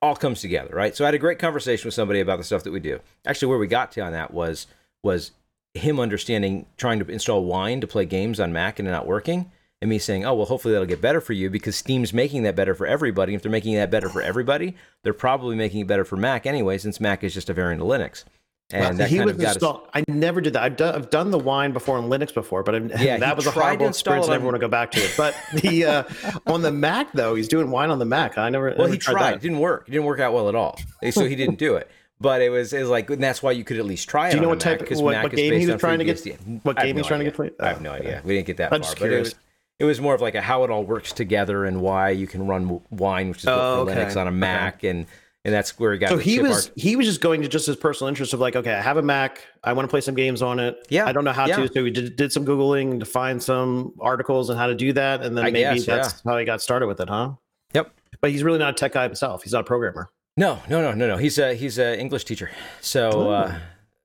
[0.01, 0.95] all comes together, right?
[0.95, 3.01] So I had a great conversation with somebody about the stuff that we do.
[3.27, 4.69] Actually, where we got to on that was
[5.03, 5.33] was
[5.75, 9.51] him understanding trying to install Wine to play games on Mac and it not working,
[9.81, 12.55] and me saying, "Oh well, hopefully that'll get better for you because Steam's making that
[12.55, 13.35] better for everybody.
[13.35, 16.79] If they're making that better for everybody, they're probably making it better for Mac anyway,
[16.79, 18.25] since Mac is just a variant of Linux."
[18.73, 19.59] And that he was us.
[19.93, 20.63] I never did that.
[20.63, 23.47] I've done, I've done the wine before on Linux before, but I've, Yeah, that was
[23.47, 24.29] a tried horrible install experience.
[24.29, 25.13] it I never want to go back to it.
[25.17, 26.03] But the uh,
[26.47, 28.39] on the Mac though, he's doing wine on the Mac.
[28.39, 28.69] I never.
[28.69, 29.29] Well, never he tried.
[29.29, 29.41] It that.
[29.43, 29.85] didn't work.
[29.89, 30.79] It didn't work out well at all.
[31.11, 31.91] So he didn't do it.
[32.23, 34.31] But it was, it was like, and that's why you could at least try it.
[34.31, 36.05] Do you know what Mac, type- 'cause what- Mac what game he was trying to
[36.05, 36.19] get-
[36.63, 37.31] what game he's no trying to idea.
[37.31, 37.53] get played?
[37.61, 37.99] I have Oh, no okay.
[38.07, 38.23] idea.
[38.25, 38.89] We didn't get that I'm far.
[38.91, 39.29] just But it curious.
[39.29, 39.35] was,
[39.81, 42.47] it was more of like a how it all works together and why you can
[42.47, 43.95] run Wine, which is Oh, okay.
[43.95, 45.07] Linux on a Mac, and
[45.45, 46.09] and that's where he got.
[46.11, 48.73] So he was he was just going to just his personal interest of like, okay,
[48.75, 50.87] I have a Mac, I want to play some games on it.
[50.89, 51.57] Yeah, I don't know how yeah.
[51.57, 54.93] to, so we did, did some googling to find some articles on how to do
[54.93, 57.33] that, and then I maybe guess, that's how he got started with it, huh?
[57.75, 57.91] Yep.
[58.21, 59.43] But he's really not a tech guy himself.
[59.43, 60.11] He's not a programmer.
[60.37, 61.17] No, no, no, no, no.
[61.19, 62.51] He's a he's a English teacher.
[62.81, 63.59] So uh,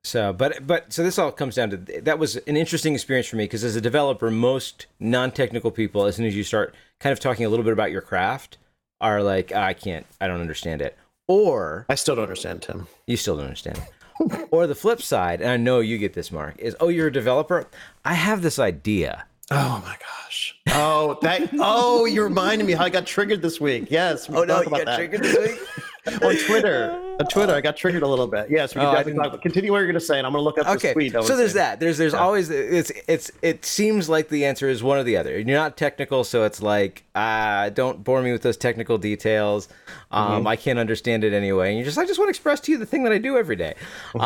[0.03, 3.37] so but but so this all comes down to that was an interesting experience for
[3.37, 7.19] me because as a developer, most non-technical people, as soon as you start kind of
[7.19, 8.57] talking a little bit about your craft,
[8.99, 12.87] are like, "Ah, I can't, I don't understand it, or I still don't understand Tim.
[13.05, 14.47] you still don't understand it.
[14.51, 17.13] or the flip side, and I know you get this, Mark, is oh, you're a
[17.13, 17.67] developer.
[18.03, 19.25] I have this idea.
[19.49, 20.57] Oh my gosh.
[20.71, 21.49] Oh, that.
[21.53, 23.87] Oh, you reminded me how I got triggered this week.
[23.89, 24.27] Yes.
[24.27, 24.97] we Oh no, you got that.
[24.97, 25.59] triggered this week.
[26.21, 26.91] on Twitter.
[27.19, 28.47] On Twitter, I got triggered a little bit.
[28.49, 29.41] Yes, we can Oh, definitely talk.
[29.41, 31.13] Continue what you're going to say, and I'm going to look up okay tweet.
[31.13, 31.55] So there's saying.
[31.55, 35.17] that there's there's always it's it's it seems like the answer is one or the
[35.17, 39.67] other you're not technical so it's like ah don't bore me with those technical details
[40.11, 40.47] um Mm-hmm.
[40.47, 42.77] i can't understand it anyway and you're just i just want to express to you
[42.77, 43.73] the thing that i do every day.
[44.13, 44.21] Mm-hmm.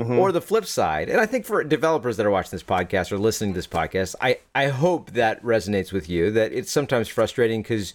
[0.00, 3.12] um or the flip side and i think for developers that are watching this podcast
[3.12, 7.08] or listening to this podcast i i hope that resonates with you that it's sometimes
[7.08, 7.92] frustrating because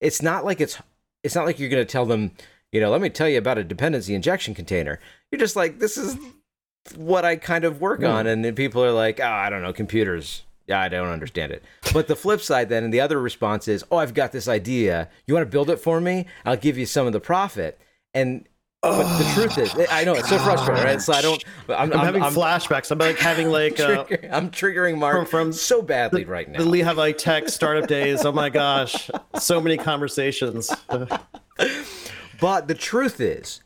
[0.00, 0.78] it's not like it's
[1.22, 2.32] it's not like you're going to tell them
[2.72, 4.98] you know let me tell you about a dependency injection container
[5.30, 6.16] you're just like this is
[6.96, 9.72] what I kind of work on, and then people are like, "Oh, I don't know,
[9.72, 10.42] computers.
[10.66, 13.84] Yeah, I don't understand it." But the flip side, then, and the other response is,
[13.90, 15.08] "Oh, I've got this idea.
[15.26, 16.26] You want to build it for me?
[16.44, 17.80] I'll give you some of the profit."
[18.14, 18.48] And
[18.82, 21.00] but the truth is, I know it's so frustrating, right?
[21.00, 21.44] So I don't.
[21.68, 22.90] I'm, I'm, having I'm, flashbacks.
[22.90, 26.58] I'm like having like uh, trigger- I'm triggering Mark from- from so badly right now.
[26.58, 28.24] the Lehigh Tech startup days.
[28.24, 29.08] Oh my gosh,
[29.38, 30.68] so many conversations.
[32.42, 33.60] But the truth is,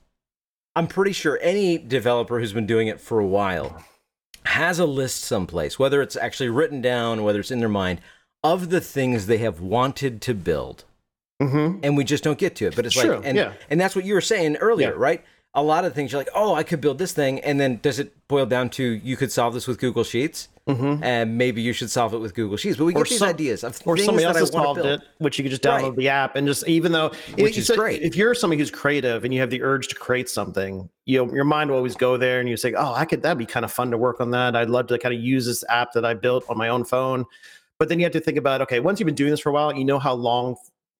[0.76, 3.82] I'm pretty sure any developer who's been doing it for a while
[4.44, 8.02] has a list someplace, whether it's actually written down, whether it's in their mind,
[8.44, 10.84] of the things they have wanted to build.
[11.40, 12.76] hmm And we just don't get to it.
[12.76, 13.54] But it's True, like, and, yeah.
[13.70, 14.94] and that's what you were saying earlier, Yeah.
[14.98, 15.24] right?
[15.57, 17.99] A lot of things you're like, oh, I could build this thing, and then does
[17.99, 21.03] it boil down to you could solve this with Google Sheets, Mhm.
[21.03, 22.77] and maybe you should solve it with Google Sheets.
[22.77, 25.38] But we Or get these some- ideas of or somebody else has solved it, which
[25.38, 25.97] you could just download Right.
[25.97, 28.03] the app and just even though Which it- is great.
[28.03, 31.33] If you're somebody who's creative and you have the urge to create something, you know,
[31.33, 33.64] your mind will always go there and you say, "Oh, I could that'd be kind
[33.64, 34.55] of fun to work on that.
[34.55, 37.25] I'd love to kind of use this app that I built on my own phone."
[37.79, 39.53] But then you have to think about, okay, once you've been doing this for a
[39.53, 40.57] while, you know how long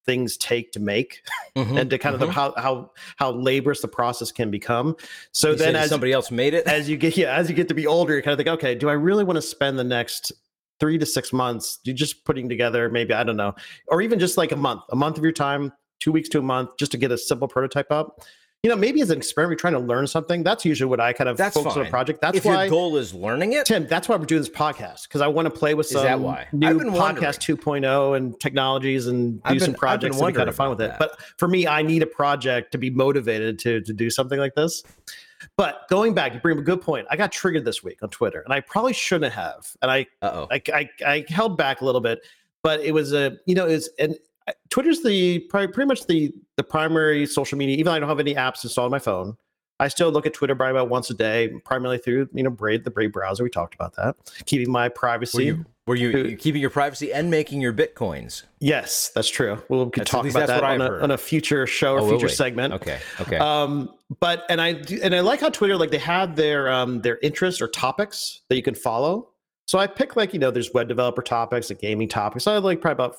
[0.07, 1.23] things take to make
[1.57, 2.33] Mhm, and to kind of the, mhm.
[2.33, 4.97] how how how laborious the process can become.
[5.33, 7.69] So You then as somebody else made it, as you get yeah as you get
[7.69, 9.85] to be older you kind of think okay do i really want to spend the
[9.85, 10.33] next
[10.79, 13.55] three to six months you just putting together maybe i don't know
[13.88, 16.42] or even just like a month a month of your time two weeks to a
[16.42, 18.21] month just to get a simple prototype up
[18.66, 21.12] you know maybe as an experiment you're trying to learn something that's usually what i
[21.12, 23.64] kind of That's focus on a project that's if why your goal is learning it,
[23.64, 26.02] Tim, that's why we're doing this podcast because I want to play with Is some
[26.02, 26.48] that why?
[26.52, 30.33] new I've been podcast 2.0 and technologies and do I've some been- projects to be
[30.33, 30.98] kind of fun with about it.
[30.98, 34.57] But for me, I need a project to be motivated to to do something like
[34.57, 34.83] this.
[35.57, 37.07] But going back, you bring up a good point.
[37.09, 39.76] I got triggered this week on Twitter, and I probably shouldn't have.
[39.83, 42.20] And I I, I, I held back a little bit,
[42.62, 44.16] but it was a you know is and uh,
[44.70, 47.74] Twitter's the pretty much the the primary social media.
[47.76, 49.37] Even though I don't have any apps installed on my phone,
[49.80, 52.85] I still look at Twitter probably about once a day, primarily through you know Brave,
[52.85, 53.42] the Brave browser.
[53.44, 54.14] We talked about that,
[54.46, 55.44] keeping my were privacy.
[55.46, 58.42] you were you, Who- you keeping your privacy and making your bitcoins?
[58.61, 59.62] Yes, that's true.
[59.68, 62.74] We'll That's- talk about that on a, on a future show or Oh, future segment.
[62.74, 63.37] Okay, okay.
[63.38, 67.18] Um, but and I and I like how Twitter like they have their um their
[67.18, 69.30] interests or topics that you can follow.
[69.68, 72.46] So I pick like you know there's web developer topics, and gaming topics.
[72.46, 73.16] I have like probably about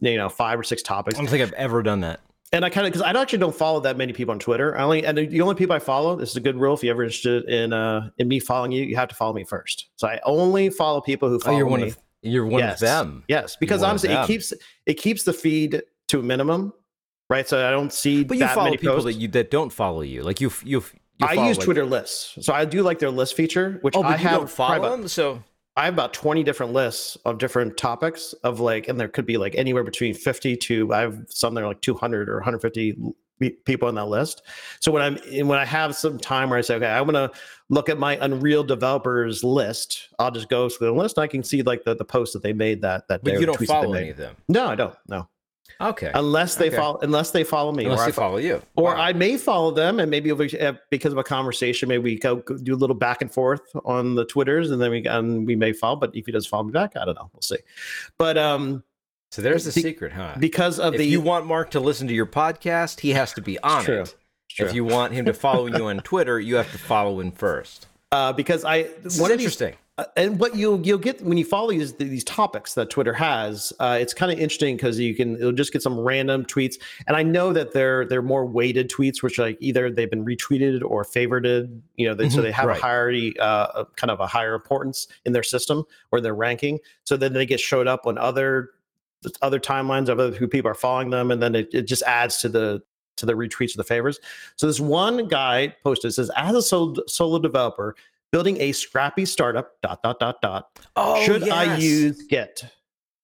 [0.00, 2.20] you know five or six topics, I don't think I've ever done that.
[2.52, 4.76] and I kind of because I actually don't follow that many people on Twitter.
[4.76, 6.16] I only and the only people I follow.
[6.16, 6.74] This is a good rule.
[6.74, 9.44] If you're ever interested in uh in me following you, you have to follow me
[9.44, 9.88] first.
[9.96, 11.88] So I only follow people who Oh, follow you're one me.
[11.88, 12.74] of you're one yes.
[12.74, 13.24] of them.
[13.28, 14.52] Yes, because honestly, it keeps
[14.86, 16.72] it keeps the feed to a minimum,
[17.28, 17.46] right?
[17.48, 19.06] So I don't see But you that follow many people posts.
[19.06, 20.22] that you that don't follow you.
[20.22, 20.82] Like you you
[21.22, 24.12] I use like- Twitter lists, so I do like their list feature, which Oh, I
[24.12, 25.42] you have don't follow them, so
[25.76, 29.36] I have about 20 different lists of different topics of like, and there could be
[29.36, 32.96] like anywhere between 50 to I have some that like 200 or 150
[33.64, 34.42] people on that list.
[34.80, 37.30] So when I'm when I have some time where I say, okay, I want to
[37.68, 41.16] look at my Unreal developers list, I'll just go through the list.
[41.16, 43.40] And I can see like the, the posts that they made that that but day.
[43.40, 44.36] you don't tweets that they follow any of them.
[44.48, 44.94] No, I don't.
[45.08, 45.28] No,
[45.80, 46.76] Okay, unless they Okay.
[46.76, 49.00] follow unless they follow me, unless or I they fo- follow you, or Wow.
[49.00, 50.30] I may follow them, and maybe
[50.90, 54.14] because of a conversation, maybe we go, go do a little back and forth on
[54.14, 55.96] the twitters, and then we and we may follow.
[55.96, 57.30] But if he does follow me back, I don't know.
[57.32, 57.58] We'll see.
[58.18, 58.84] But um,
[59.30, 60.34] So there's the Be- secret, huh?
[60.38, 63.40] because of if the you want Mark to listen to your podcast, he has to
[63.42, 64.02] be on true.
[64.02, 64.14] it.
[64.50, 64.66] True.
[64.66, 67.88] If you want him to follow you on Twitter, you have to follow him first.
[68.12, 69.74] uh, because I This one of these interesting.
[69.96, 73.72] Uh, and what you'll you'll get when you follow these these topics that Twitter has,
[73.78, 76.76] uh, it's kind of interesting because you can it'll just get some random tweets,
[77.06, 80.82] and I know that they're they're more weighted tweets, which like either they've been retweeted
[80.84, 82.78] or favorited, you know, they, so Mhm, they have right.
[82.78, 87.16] a higher uh, kind of a higher importance in their system or their ranking, so
[87.16, 88.70] then they get showed up on other
[89.42, 92.38] other timelines of other who people are following them, and then it, it just adds
[92.38, 92.82] to the
[93.16, 94.18] to the retweets or the favors.
[94.56, 97.94] So this one guy posted says, as a solo, solo developer
[98.34, 100.66] building a scrappy startup, dot dot dot dot.
[100.96, 102.64] Oh, should I use Git?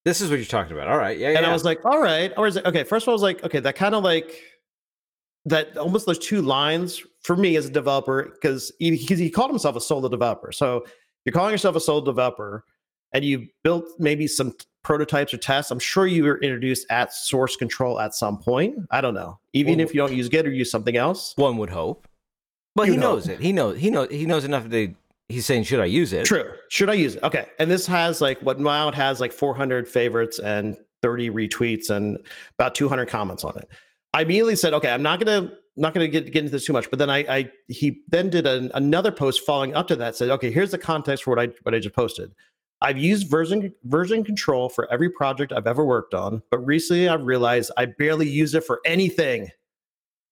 [0.05, 0.87] This is what you're talking about.
[0.87, 1.37] All right, yeah, yeah.
[1.39, 2.31] And I was like, all right.
[2.37, 2.85] Or is it okay?
[2.85, 4.41] First of all, I was like, okay, that kind of like
[5.43, 9.75] that almost those two lines for me as a developer, because he, he called himself
[9.75, 10.53] a solo developer.
[10.53, 10.85] So
[11.25, 12.63] you're calling yourself a solo developer
[13.13, 15.71] and you built maybe some prototypes or tests.
[15.71, 18.75] I'm sure you were introduced at source control at some point.
[18.91, 19.39] I don't know.
[19.51, 21.33] Even Well, if you don't use Git or use something else.
[21.35, 22.07] one would hope.
[22.75, 23.11] Well, You he know.
[23.15, 23.41] knows it.
[23.41, 23.77] He knows.
[23.77, 24.09] He knows.
[24.09, 24.95] He knows enough to.
[25.31, 26.25] He's saying, should I use it?
[26.25, 26.51] True.
[26.69, 27.23] Should I use it?
[27.23, 27.47] Okay.
[27.59, 32.17] And this has like what now it has like 400 favorites and 30 retweets and
[32.57, 33.69] about 200 comments on it.
[34.13, 36.89] I immediately said, okay, I'm not gonna not gonna get, get into this too much.
[36.89, 40.15] But then I, I he then did an, another post following up to that.
[40.15, 42.33] Said, okay, here's the context for what I what I just posted.
[42.81, 47.23] I've used version version control for every project I've ever worked on, but recently I've
[47.23, 49.49] realized I barely use it for anything.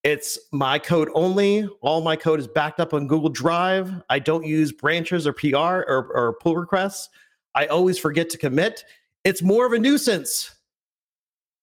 [0.03, 1.67] It's my code only.
[1.81, 3.91] All my code is backed up on Google Drive.
[4.09, 7.09] I don't use branches or PR or, or pull requests.
[7.55, 8.85] I always forget to commit.
[9.25, 10.55] It's more of a nuisance.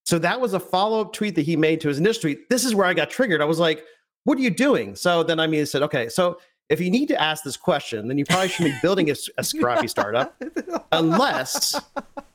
[0.05, 2.49] So that was a follow up tweet that he made to his initial tweet.
[2.51, 3.41] This is where I got triggered.
[3.41, 3.85] I was like,
[4.25, 4.95] what are you doing?
[4.97, 8.19] So then I mean, said, okay, so if you need to ask this question, then
[8.19, 10.41] you probably shouldn't be building a scrappy startup,
[10.93, 11.81] unless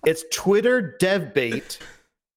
[0.05, 1.79] it's Twitter dev bait.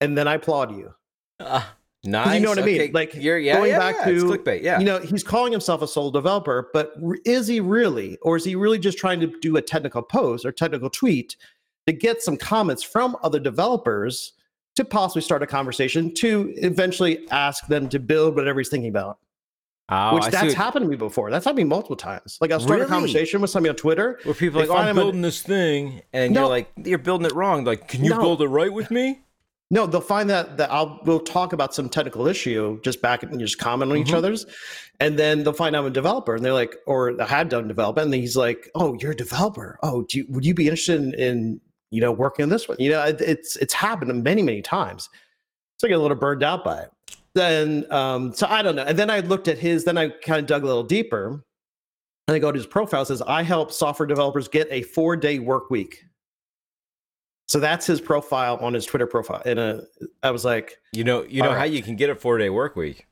[0.01, 0.95] And then I applaud you.
[1.41, 1.63] Uh,
[2.05, 2.35] nice.
[2.35, 2.93] You know what I mean?
[2.93, 4.63] Like, you're yeah, going yeah, back yeah, it's to, clickbait.
[4.63, 4.79] Yeah.
[4.79, 8.19] You know, he's calling himself a sole developer, but is he really?
[8.23, 11.37] Or is he really just trying to do a technical post or technical tweet
[11.87, 14.33] to get some comments from other developers
[14.77, 19.19] to possibly start a conversation to eventually ask them to build whatever he's thinking about?
[19.91, 21.31] Oh, which I that's happened to me before.
[21.31, 22.39] That's happened to me multiple times.
[22.41, 24.19] Like I was starting a conversation with somebody on Twitter.
[24.25, 26.41] where people are like, oh, I'm building this thing, and No.
[26.41, 27.65] you're like, you're building it wrong.
[27.65, 28.19] Like, can you No.
[28.19, 29.21] build it right with me?
[29.75, 33.41] No, they'll find that that I'll we'll talk about some technical issue just back and
[33.41, 34.15] just comment on each Mhm.
[34.15, 34.47] other's,
[35.01, 38.05] and then they'll find I'm a developer, and they're like, or I had done development,
[38.07, 39.77] and he's like, "Oh, you're a developer.
[39.83, 41.61] Oh, do you, would you be interested in, in
[41.91, 42.77] you know working on this one?
[42.79, 45.09] You know, it, it's it's happened many many times.
[45.81, 46.91] So I get a little burned out by it.
[47.35, 48.85] Then, um, so I don't know.
[48.85, 49.83] And then I looked at his.
[49.83, 51.43] Then I kind of dug a little deeper,
[52.29, 53.05] and I go to his profile.
[53.05, 56.05] Says I help software developers get a four day work week.
[57.49, 59.43] So that's his profile on his Twitter profile.
[59.45, 59.81] And uh,
[60.23, 62.51] I was like, You know, you know All how you can get a four day
[62.51, 63.07] work week.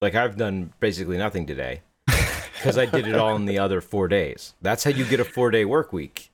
[0.00, 4.06] Like I've done basically nothing today because I did it all in the other four
[4.08, 4.54] days.
[4.62, 6.30] That's how you get a four day work week.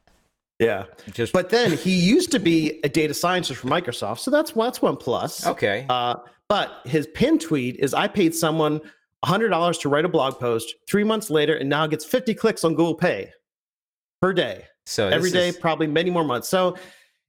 [0.59, 0.85] yeah.
[1.12, 4.83] Just But then he used to be a data scientist for Microsoft, so that's that's
[4.83, 5.46] one plus.
[5.46, 5.87] okay.
[5.88, 6.16] Uh,
[6.48, 8.81] but his pin tweet is, "I paid someone
[9.24, 10.74] hundred dollars to write a blog post.
[10.87, 13.33] Three months later, and now gets fifty clicks on Google Pay
[14.20, 16.48] per day, So every day, is- probably many more months.
[16.48, 16.77] So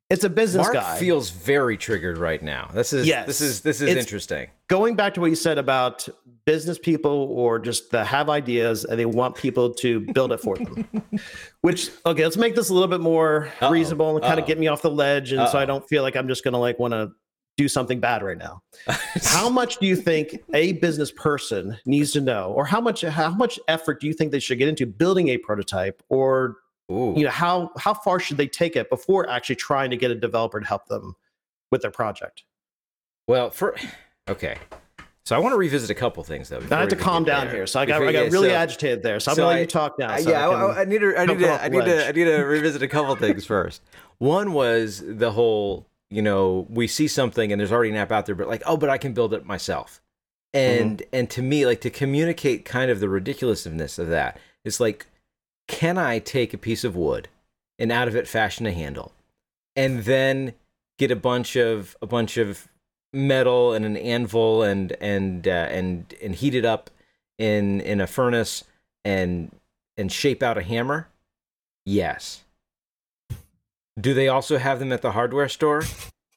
[0.10, 0.98] it's a business Mark guy.
[1.00, 2.70] feels very triggered right now.
[2.74, 3.26] This is Yes.
[3.28, 4.48] this is this is It's- interesting.
[4.68, 6.08] Going back to what you said about
[6.46, 10.56] business people or just that have ideas and they want people to build it for
[10.58, 10.88] them.
[11.62, 13.72] Which okay, let's make this a little bit more Uh-oh.
[13.72, 14.42] reasonable and kind Uh-oh.
[14.44, 16.54] of get me off the ledge, and so I don't feel like I'm just going
[16.54, 17.12] to like want to
[17.58, 18.62] do something bad right now.
[19.24, 23.30] how much do you think a business person needs to know, or how much how
[23.32, 26.58] much effort do you think they should get into building a prototype, or
[26.92, 27.14] Ooh.
[27.18, 30.16] you know how how far should they take it before actually trying to get a
[30.16, 31.16] developer to help them
[31.72, 32.44] with their project?
[33.28, 33.76] Well, for
[34.30, 34.58] okay.
[35.26, 36.62] So I want to revisit a couple things though.
[36.70, 37.56] I have to calm down there.
[37.56, 39.20] here, so I got Before- I got yeah, really so- agitated there.
[39.20, 40.16] So I'm so gonna let you talk now.
[40.18, 42.08] So yeah, I I, I, need to, I need to, I need to.
[42.08, 43.82] I need to revisit a couple things first.
[44.20, 48.28] One was the whole, you know, we see something and there's already an app out
[48.28, 50.00] there, but like, oh, but I can build it myself.
[50.54, 50.84] Mm-hmm.
[50.84, 55.08] And and to me, like to communicate kind of the ridiculousness of that, it's like,
[55.68, 57.28] can I take a piece of wood
[57.78, 59.14] and out of it fashion a handle,
[59.76, 60.54] and then
[60.98, 62.68] get a bunch of a bunch of
[63.14, 66.90] metal and an anvil and and uh, and and heat it up
[67.38, 68.64] in in a furnace
[69.04, 69.56] and
[69.98, 71.08] and shape out a hammer?
[71.86, 72.44] Yes.
[74.00, 75.84] Do they also have them at the hardware store?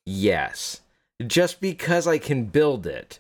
[0.07, 0.81] Yes.
[1.27, 3.19] Just because I can build it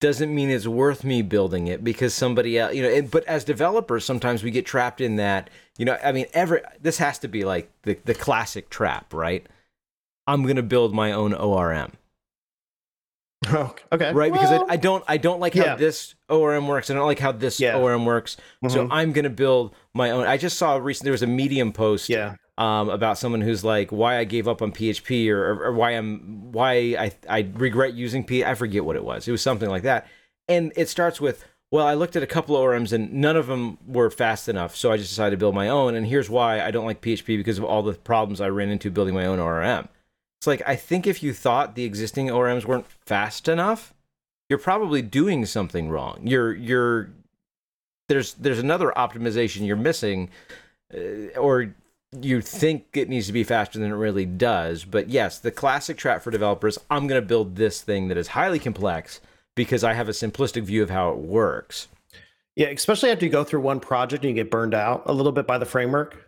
[0.00, 3.44] doesn't mean it's worth me building it because somebody else, you know, and, but as
[3.44, 7.28] developers sometimes we get trapped in that, you know, I mean every this has to
[7.28, 9.46] be like the the classic trap, right?
[10.26, 11.92] I'm going to build my own ORM
[13.92, 15.74] okay, right because Well, I, I don't i don't like how yeah.
[15.76, 17.76] this orm works i don't like how this Yeah.
[17.78, 18.36] orm works
[18.68, 18.88] so Mhm.
[18.90, 22.08] i'm going to build my own i just saw recently there was a medium post
[22.08, 25.72] yeah, um, about someone who's like why i gave up on php or, or, or
[25.72, 29.28] why i'm why i i regret using p i forget what it was.
[29.28, 30.06] It was something like that.
[30.48, 33.46] And it starts with well i looked at a couple of orms and none of
[33.46, 34.76] them were fast enough.
[34.76, 35.94] So i just decided to build my own.
[35.94, 38.90] And here's why i don't like php because of all the problems i ran into
[38.90, 39.88] building my own orm
[40.38, 43.94] it's like I think if you thought the existing ORMs weren't fast enough,
[44.48, 46.20] you're probably doing something wrong.
[46.22, 47.10] You're you're
[48.08, 50.30] there's there's another optimization you're missing,
[50.94, 51.74] uh, or
[52.22, 54.84] you think it needs to be faster than it really does.
[54.84, 58.28] But yes, the classic trap for developers: I'm going to build this thing that is
[58.28, 59.20] highly complex
[59.54, 61.88] because I have a simplistic view of how it works.
[62.56, 62.68] yeah.
[62.68, 65.46] Especially after you go through one project and you get burned out a little bit
[65.46, 66.22] by the framework.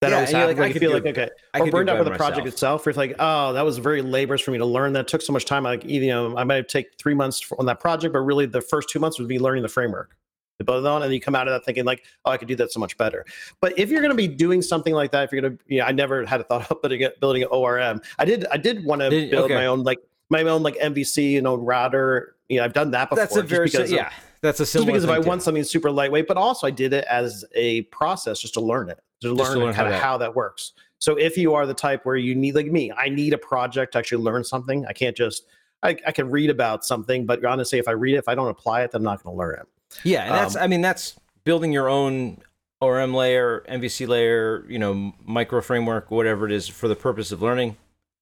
[0.00, 0.58] That Yeah, always happens.
[0.60, 2.54] like, I could feel do like okay, I or burned out by the project myself.
[2.54, 2.86] itself.
[2.86, 4.92] Where it's like, oh, that was very laborious for me to learn.
[4.92, 5.64] That took so much time.
[5.64, 8.88] Like, you know, I might take three months on that project, but really the first
[8.90, 10.16] two months would be learning the framework
[10.64, 12.56] build it on, and you come out of that thinking like, oh, I could do
[12.56, 13.24] that so much better.
[13.60, 15.86] But if you're going to be doing something like that, if you're going to, yeah,
[15.86, 18.00] I never had a thought of building, it- building an ORM.
[18.18, 19.54] I did, I did want to build okay.
[19.54, 19.98] my own like
[20.30, 22.36] my own like MVC, you know, router.
[22.48, 23.24] You know, I've done that before.
[23.24, 24.12] That's a very because si- of- yeah.
[24.40, 25.28] That's a just similar because if I too.
[25.28, 28.88] want something super lightweight, but also I did it as a process just to learn
[28.88, 30.74] it, to Just to learn, learn how kind of that- how that works.
[31.00, 33.92] So if you are the type where you need, like me, I need a project
[33.92, 34.84] to actually learn something.
[34.86, 35.46] I can't just,
[35.82, 38.48] I, I can read about something, but honestly, if I read it, if I don't
[38.48, 39.66] apply it, then I'm not going to learn it.
[40.04, 42.38] Yeah, and that's Um, I mean that's building your own
[42.80, 47.42] ORM layer, MVC layer, you know, micro framework, whatever it is for the purpose of
[47.42, 47.76] learning.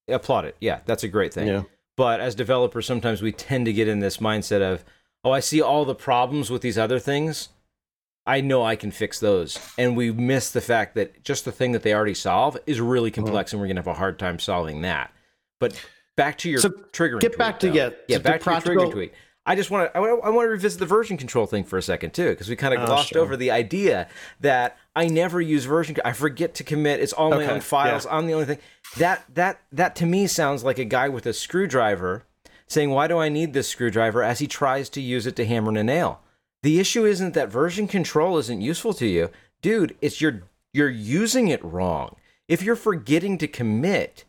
[0.07, 0.55] Applaud it.
[0.61, 1.47] Yeah, that's a great thing.
[1.47, 1.63] Yeah.
[1.97, 4.85] But as developers, sometimes we tend to get in this mindset of,
[5.23, 7.49] oh, I see all the problems with these other things.
[8.25, 9.59] I know I can fix those.
[9.77, 13.11] And we miss the fact that just the thing that they already solve is really
[13.11, 13.23] Mm-hmm.
[13.25, 15.11] complex and we're going to have a hard time solving that.
[15.59, 15.79] But
[16.15, 17.73] back to your So, triggering get tweet, back to- though.
[17.73, 19.13] yeah, yeah, to the back to practical- your triggering tweet.
[19.47, 21.77] I just want to I want, I want to revisit the version control thing for
[21.77, 23.21] a second too because we kind of Oh, glossed sure.
[23.21, 24.07] over the idea
[24.41, 28.05] that I never use version I forget to commit it's all my Okay, own files
[28.05, 28.15] yeah.
[28.15, 28.59] I'm the only thing
[28.97, 32.25] that that that to me sounds like a guy with a screwdriver
[32.67, 35.69] saying why do I need this screwdriver as he tries to use it to hammer
[35.69, 36.21] in a nail
[36.63, 39.29] The issue isn't that version control isn't useful to you,
[39.61, 39.95] dude.
[40.01, 40.41] It's you're
[40.73, 42.15] you're using it wrong.
[42.49, 44.25] If you're forgetting to commit,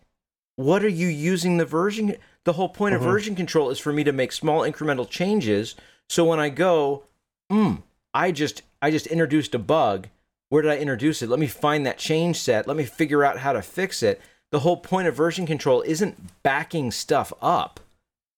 [0.57, 2.16] what are you using the version?
[2.49, 5.74] The whole point of version control is for me to make small incremental changes.
[6.09, 7.03] So when I go,
[7.51, 7.74] hmm,
[8.14, 10.09] I just I just introduced a bug.
[10.49, 11.28] Where did I introduce it?
[11.28, 12.66] Let me find that change set.
[12.66, 14.18] Let me figure out how to fix it.
[14.51, 17.80] The whole point of version control isn't backing stuff up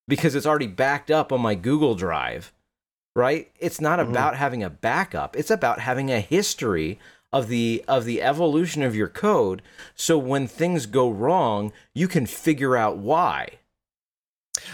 [0.08, 2.52] because it's already backed up on my Google Drive,
[3.14, 3.48] right?
[3.60, 5.36] It's not about having a backup.
[5.36, 6.98] It's about having a history
[7.32, 9.62] of the of the evolution of your code
[9.94, 13.59] so when things go wrong, you can figure out why.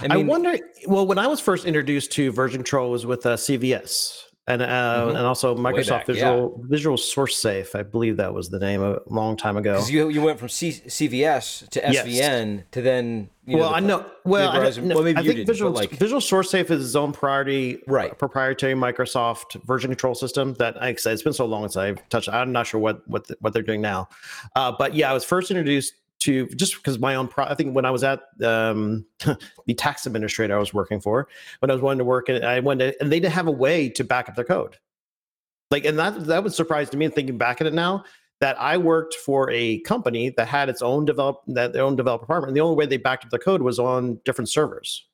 [0.08, 0.58] I, wonder.
[0.86, 5.06] Well, when I was first introduced to version control was with uh, CVS and uh,
[5.08, 7.74] and also Microsoft back, Visual Visual Source Safe.
[7.74, 9.72] I believe that was the name a long time ago.
[9.74, 12.06] Because you, you went from C- CVS to Yes.
[12.06, 13.30] SVN to then.
[13.48, 14.04] You well, the I know.
[14.24, 16.84] Well, I, don't- well, maybe I you think didn't, Visual like- Visual Source Safe is
[16.84, 18.16] its own priority, Right.
[18.18, 20.54] proprietary Microsoft version control system.
[20.54, 22.28] That like I said, it's been so long since I've touched.
[22.28, 24.08] I'm not sure what what the, what they're doing now,
[24.54, 25.94] uh, but yeah, I was first introduced
[26.26, 27.28] to just because my own.
[27.28, 29.06] Pro- I think when I was at um,
[29.66, 31.28] the tax administrator I was working for,
[31.60, 33.52] when I was wanting to work, and I went to, and they didn't have a
[33.52, 34.76] way to back up their code.
[35.70, 37.08] Like, and that that was surprising to me.
[37.08, 38.04] Thinking back at it now,
[38.40, 42.24] that I worked for a company that had its own develop that their own developer
[42.24, 42.50] department.
[42.50, 45.06] And the only way they backed up the code was on different servers.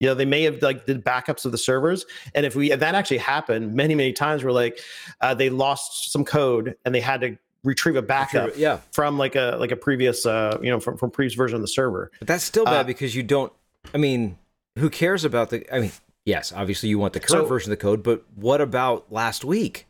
[0.00, 2.04] You know, they may have like did backups of the servers,
[2.34, 4.80] and if we that actually happened many many times, where like
[5.20, 8.78] uh, they lost some code and they had to retrieve a backup yeah.
[8.92, 11.68] from like a like a previous uh you know from from previous version of the
[11.68, 12.10] server.
[12.18, 13.52] But that's still bad Uh, because you don't.
[13.92, 14.38] I mean,
[14.78, 15.74] who cares about the?
[15.74, 15.92] I mean,
[16.24, 19.44] yes, obviously you want the current So- version of the code, but what about last
[19.44, 19.86] week?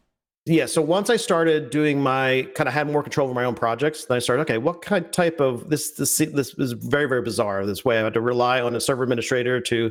[0.47, 0.67] Yeah.
[0.67, 4.05] So once I started doing my kind of had more control over my own projects,
[4.05, 7.65] then I started, okay, what kind type of this this this is very, very bizarre.
[7.65, 9.91] This way I had to rely on a server administrator to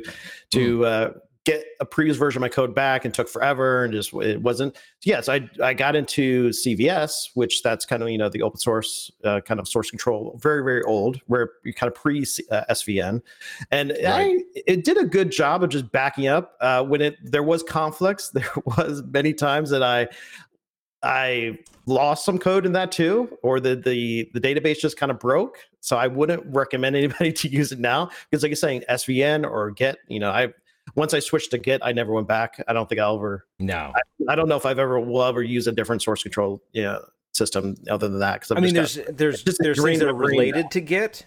[0.52, 1.14] to uh,
[1.46, 4.76] get a previous version of my code back and took forever and just it wasn't
[5.04, 9.12] yes I I got into CVS which that's kind of you know the open source
[9.24, 12.22] uh, kind of source control very very old where you kind of pre
[12.52, 13.22] uh, SVN
[13.72, 17.44] and I it did a good job of just backing up uh, when it there
[17.44, 20.08] was conflicts there was many times that I
[21.04, 25.20] I lost some code in that too, or the the the database just kind of
[25.20, 25.58] broke.
[25.82, 29.72] So I wouldn't recommend anybody to use it now because, like you're saying, SVN or
[29.72, 29.98] Git.
[30.08, 30.54] You know, I
[30.96, 32.64] once I switched to Git, I never went back.
[32.68, 33.46] I don't think I'll ever.
[33.60, 33.94] No,
[34.30, 37.04] I don't know if I've ever will ever use a different source control you know,
[37.34, 38.42] system other than that.
[38.42, 40.70] Because I mean, there's there's just there's things that are related now.
[40.70, 41.26] to Git,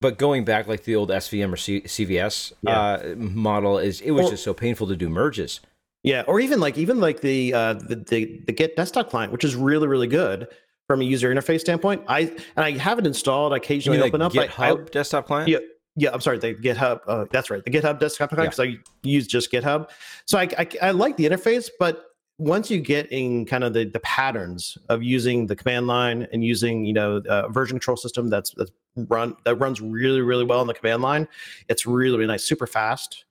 [0.00, 2.78] but going back like the old SVN or C- CVS Yeah.
[2.80, 5.60] uh, model is it was Well- just so painful to do merges.
[6.04, 9.42] Yeah, or even like even like the uh, the, the the Git desktop client, which
[9.44, 10.46] is really really good
[10.86, 12.02] from a user interface standpoint.
[12.08, 12.20] I
[12.56, 13.52] and I have it installed.
[13.52, 14.36] I occasionally mean like open up.
[14.36, 15.48] I- I- GitHub desktop client?
[15.48, 15.58] Yeah,
[15.98, 16.10] yeah.
[16.12, 17.00] I'm sorry, the GitHub.
[17.06, 19.90] Uh, that's right, the GitHub desktop because I use just GitHub.
[20.26, 22.04] So I, I I like the interface, but
[22.38, 26.44] once you get in kind of the the patterns of using the command line and
[26.44, 30.60] using you know a version control system that's that's run that runs really really well
[30.60, 31.28] on the command line,
[31.68, 33.24] it's really really nice, super fast.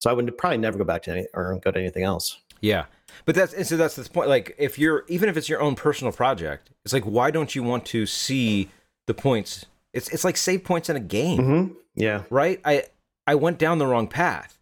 [0.00, 2.38] So I would probably never go back to any or go to anything else.
[2.60, 2.86] Yeah.
[3.24, 4.28] But that's and so that's the point.
[4.28, 7.62] Like if you're even if it's your own personal project, it's like why don't you
[7.62, 8.68] want to see
[9.06, 9.66] the points?
[9.92, 11.72] It's it's like save points in a game, Mm-hmm.
[11.94, 12.22] Yeah.
[12.30, 12.60] right?
[12.64, 12.84] I
[13.26, 14.58] I went down the wrong path.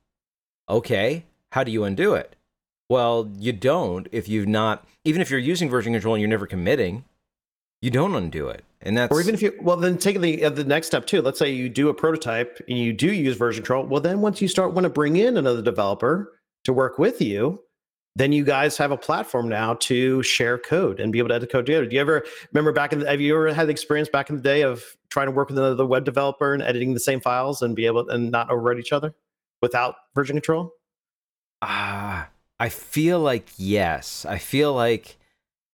[0.69, 2.37] Okay, how do you undo it?
[2.89, 6.47] Well, you don't if you've not even if you're using version control and you're never
[6.47, 7.05] committing,
[7.83, 8.65] you don't undo it.
[8.83, 11.21] And that's Or even if you well, then take the uh, the next step too.
[11.23, 13.85] Let's say you do a prototype and you do use version control.
[13.87, 16.33] Well, then once you start want to bring in another developer
[16.65, 17.63] to work with you,
[18.17, 21.51] then you guys have a platform now to share code and be able to edit
[21.53, 21.85] code together.
[21.87, 24.37] Do you ever remember back in the, have you ever had the experience back in
[24.37, 27.61] the day of trying to work with another web developer and editing the same files
[27.61, 29.15] and be able and not overwrite each other
[29.61, 30.73] without version control?
[31.63, 34.25] Ah, I feel like yes.
[34.25, 35.19] I feel like,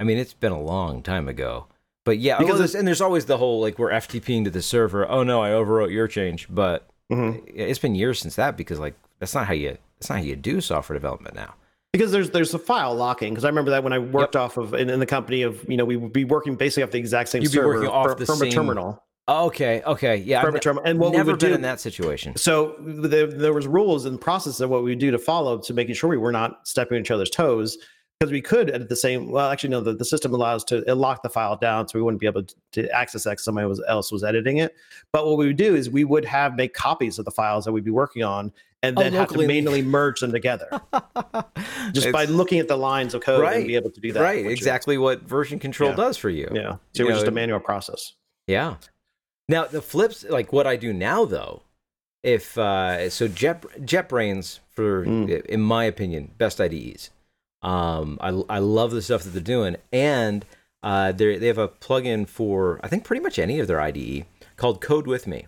[0.00, 1.66] I mean, it's been a long time ago,
[2.04, 2.38] but yeah.
[2.38, 5.08] Because Because there's, and there's always the whole like we're FTPing to the server.
[5.08, 7.42] Oh no, I overwrote your change, but Mhm.
[7.46, 10.34] it's been years since that because like that's not how you that's not how you
[10.34, 11.54] do software development now.
[11.92, 14.74] Because there's there's a file locking because I remember that when I worked off of
[14.74, 17.28] in, in the company of you know we would be working basically off the exact
[17.28, 20.40] same You'd server working off fr- the from same- a terminal Okay, okay, yeah.
[20.40, 22.34] I've from a terminal and what never we would been do in that situation.
[22.34, 25.94] so there, there was rules and process of what we do to follow to making
[25.94, 27.78] sure we were not stepping on each other's toes
[28.22, 30.94] because we could at the same well actually no the, the system allows to it
[30.94, 33.82] lock the file down so we wouldn't be able to, to access that somebody was,
[33.88, 34.76] else was editing it
[35.12, 37.72] but what we would do is we would have make copies of the files that
[37.72, 38.52] we'd be working on
[38.84, 40.68] and Oh, then have to manually merge them together
[41.92, 44.22] just by looking at the lines of code Right, and be able to do that
[44.22, 45.96] right, which is- exactly what version control Yeah.
[45.96, 46.48] does for you.
[46.52, 48.12] yeah so You it was just a manual process
[48.46, 48.76] Yeah.
[49.48, 51.62] Now the flips, like what I do now, though,
[52.22, 55.44] if uh, so, Jet JetBrains for, Mm.
[55.46, 57.10] in my opinion, best IDEs.
[57.62, 60.44] Um, I I love the stuff that they're doing, and
[60.82, 64.26] uh, they they have a plugin for I think pretty much any of their IDE
[64.56, 65.46] called Code with Me,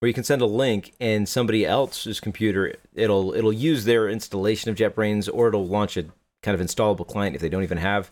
[0.00, 4.70] where you can send a link and somebody else's computer it'll it'll use their installation
[4.70, 6.04] of JetBrains or it'll launch a
[6.42, 8.10] kind of installable client if they don't even have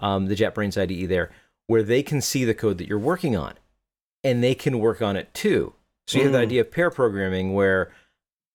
[0.00, 1.30] um, the JetBrains IDE there,
[1.68, 3.54] where they can see the code that you're working on,
[4.24, 5.74] and they can work on it too.
[6.08, 6.42] So you have the Mm.
[6.42, 7.92] idea of pair programming where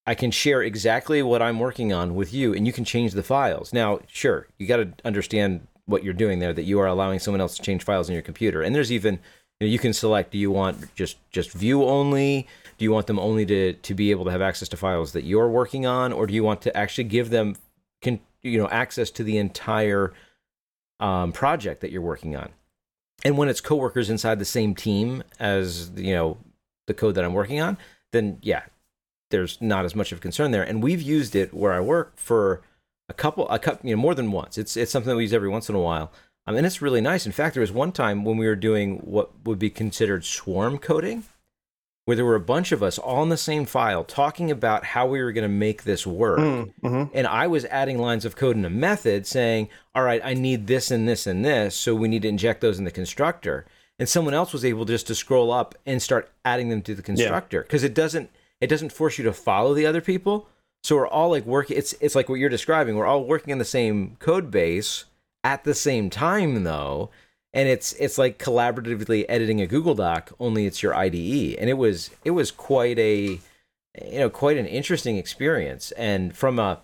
[0.06, 3.24] I can share exactly what I'm working on with you, and you can change the
[3.24, 3.72] files.
[3.72, 6.54] Now, sure, you got to understand what you're doing there.
[6.54, 9.16] That you are allowing someone else to change files in your computer, and there's even
[9.60, 12.48] you, know, you can select: do you want just just view only?
[12.78, 15.24] Do you want them only to to be able to have access to files that
[15.24, 17.56] you're working on, or do you want to actually give them
[18.02, 20.14] can you know access to the entire
[21.00, 22.50] um, project that you're working on?
[23.24, 26.38] And when it's coworkers inside the same team as you know
[26.88, 27.78] the code that I'm working on,
[28.12, 28.64] then yeah,
[29.32, 30.64] there's not as much of a concern there.
[30.64, 32.62] And we've used it where I work for
[33.10, 34.58] a couple, a couple, you know, more than once.
[34.58, 36.12] It's it's something that we use every once in a while,
[36.48, 37.26] um, and it's really nice.
[37.26, 40.78] In fact, there was one time when we were doing what would be considered swarm
[40.78, 41.24] coding,
[42.06, 45.06] where there were a bunch of us all in the same file talking about how
[45.06, 46.40] we were going to make this work.
[46.40, 47.10] Mm, mhm.
[47.14, 50.68] And I was adding lines of code in a method saying, all right, I need
[50.68, 51.76] this and this and this.
[51.76, 53.66] So we need to inject those in the constructor.
[54.00, 57.04] And someone else was able just to scroll up and start adding them to the
[57.04, 58.32] constructor because it doesn't
[58.62, 60.48] it doesn't force you to follow the other people.
[60.84, 62.96] So we're all like working it's it's like what you're describing.
[62.96, 65.06] We're all working in the same code base
[65.44, 67.10] at the same time though.
[67.54, 71.56] And it's it's like collaboratively editing a Google Doc, only it's your IDE.
[71.60, 73.40] And it was it was quite a
[74.02, 76.80] you know quite an interesting experience and from a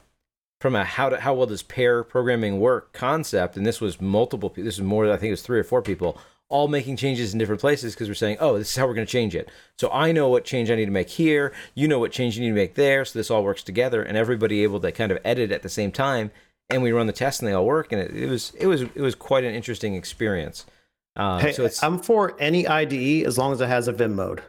[0.59, 4.51] from a how to, how well does pair programming work concept and this was multiple
[4.55, 6.19] this is more i think it was three or four people
[6.49, 9.05] all making changes in different places because we're saying oh this is how we're going
[9.05, 11.99] to change it so i know what change i need to make here you know
[11.99, 14.79] what change you need to make there so this all works together and everybody able
[14.79, 16.31] to kind of edit at the same time
[16.69, 18.81] and we run the tests and they all work and it, it was it was
[18.83, 20.65] it was quite an interesting experience
[21.17, 24.15] um, Hey, so it's I'm for any IDE as long as it has a Vim
[24.15, 24.41] mode.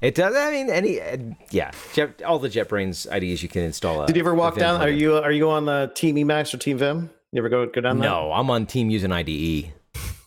[0.00, 1.16] it does i mean any uh,
[1.50, 4.80] yeah Jet, all the jetbrains ides you can install a, Did you ever walk down?
[4.80, 7.10] Are you are you on the Team Emacs or Team Vim?
[7.32, 8.04] You ever go go down that?
[8.04, 9.72] No, I'm on team using IDE.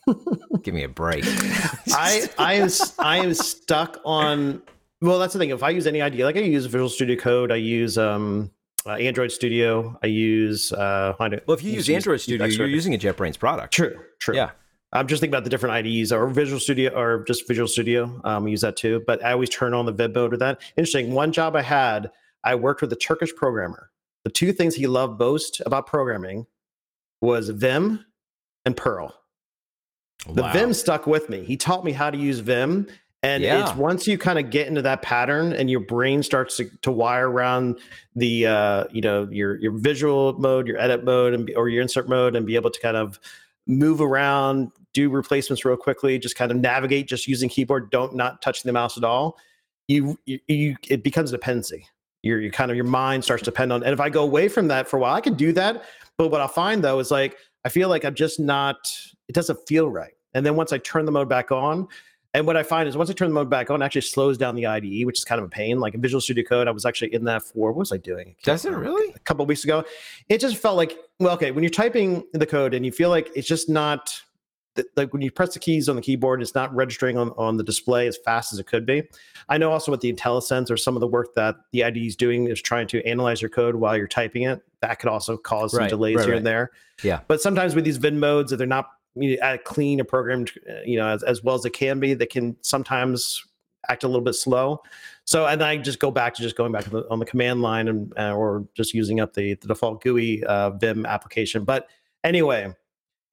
[0.64, 1.24] Give me a break.
[1.90, 4.62] I I am I am stuck on.
[5.02, 5.50] Well, that's the thing.
[5.50, 8.52] If I use any IDE, like I use Visual Studio Code, I use um
[8.86, 11.16] uh, Android Studio, I use uh.
[11.20, 13.74] I well, if you use Android Studio, you're using a JetBrains product.
[13.74, 14.36] True, true.
[14.36, 14.52] Yeah.
[14.94, 18.22] I'm just thinking about the different IDEs or Visual Studio or just Visual Studio.
[18.24, 19.04] Um, we use that too.
[19.08, 20.62] But I always turn on the Vim mode with that.
[20.78, 21.14] Interesting.
[21.14, 22.12] One job I had,
[22.44, 23.90] I worked with a Turkish programmer.
[24.24, 26.46] The two things he loved most about programming
[27.22, 28.06] was Vim
[28.66, 29.14] and Perl.
[30.28, 31.44] The Vim stuck with me.
[31.44, 32.88] He taught me how to use Vim.
[33.24, 33.62] And Yeah.
[33.62, 36.92] it's once you kind of get into that pattern and your brain starts to, to
[36.92, 37.80] wire around
[38.16, 42.10] the uh, you know your your visual mode, your edit mode, and or your insert
[42.10, 43.20] mode, and be able to kind of
[43.66, 48.42] move around, do replacements real quickly, just kind of navigate just using keyboard, don't not
[48.42, 49.38] touching the mouse at all.
[49.88, 51.88] You you, you it becomes a dependency.
[52.24, 53.84] Your you kind of your mind starts to depend on.
[53.84, 55.84] And if I go away from that for a while, I can do that.
[56.18, 58.92] But what I'll find though is like I feel like I'm just not.
[59.28, 60.14] It doesn't feel right.
[60.34, 61.88] And then once I turn the mode back on,
[62.36, 64.38] and what I find is once I turn the mode back on, it actually slows
[64.38, 65.80] down the IDE, which is kind of a pain.
[65.80, 68.30] Like in Visual Studio Code, I was actually in that for what was I doing?
[68.30, 69.14] I Does it really?
[69.14, 69.84] A couple of weeks ago,
[70.30, 73.30] it just felt like well, okay, when you're typing the code and you feel like
[73.36, 74.20] it's just not
[74.96, 77.64] like when you press the keys on the keyboard, it's not registering on, on the
[77.64, 79.04] display as fast as it could be.
[79.50, 82.16] I know also with the IntelliSense or some of the work that the IDE is
[82.16, 84.62] doing is trying to analyze your code while you're typing it.
[84.82, 86.38] That could also cause some Right, delays right, here right.
[86.38, 86.72] and there.
[87.04, 87.22] Yeah.
[87.28, 90.52] But sometimes with these Vim modes, if they're not you know, clean or programmed,
[90.86, 93.44] you know, as, as well as they can be, they can sometimes
[93.90, 94.82] act a little bit slow.
[95.26, 97.62] So, and I just go back to just going back to the, on the command
[97.62, 101.64] line and uh, or just using up the, the default GUI uh, Vim application.
[101.64, 101.88] But
[102.24, 102.74] anyway,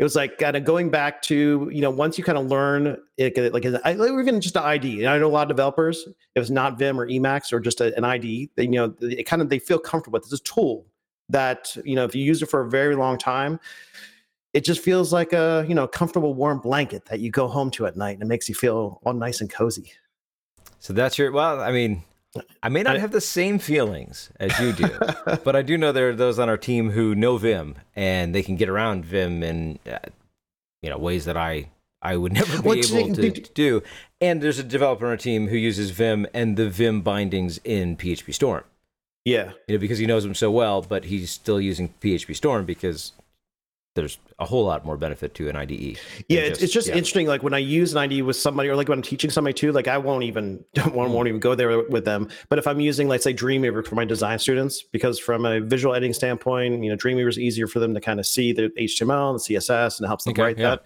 [0.00, 2.96] it was like kind of going back to you know once you kind of learn
[3.18, 5.00] it, uh, like I- like even just an ID.
[5.00, 7.82] And I know a lot of developers, if it's not Vim or Emacs or just
[7.82, 10.24] a, an ID, they, you know, it kind of they feel comfortable with.
[10.32, 10.86] It's a tool
[11.28, 13.60] that you know if you use it for a very long time
[14.52, 17.86] it just feels like a you know comfortable warm blanket that you go home to
[17.86, 19.92] at night and it makes you feel all nice and cozy
[20.80, 21.60] So that's your well.
[21.60, 22.02] I mean,
[22.62, 24.88] I may not have the same feelings as you do,
[25.44, 28.42] but I do know there are those on our team who know Vim and they
[28.42, 29.98] can get around Vim in uh,
[30.82, 31.70] you know ways that I
[32.02, 33.82] I would never be able to do- do.
[34.20, 37.96] And there's a developer on our team who uses Vim and the Vim bindings in
[37.96, 38.64] PhpStorm.
[39.24, 43.12] yeah You know, because he knows them so well, but he's still using PhpStorm because
[43.94, 45.98] there's a whole lot more benefit to an IDE.
[46.28, 46.94] Yeah, it's, it's just yeah.
[46.94, 47.26] interesting.
[47.26, 49.72] Like when I use an IDE with somebody, or like when I'm teaching somebody too,
[49.72, 52.28] like I won't even won't, won't even go there with them.
[52.48, 55.94] But if I'm using, let's say, Dreamweaver for my design students, because from a visual
[55.94, 59.30] editing standpoint, you know, Dreamweaver is easier for them to kind of see the HTML
[59.30, 60.76] and the CSS, and it helps them Okay, write yeah.
[60.76, 60.82] that.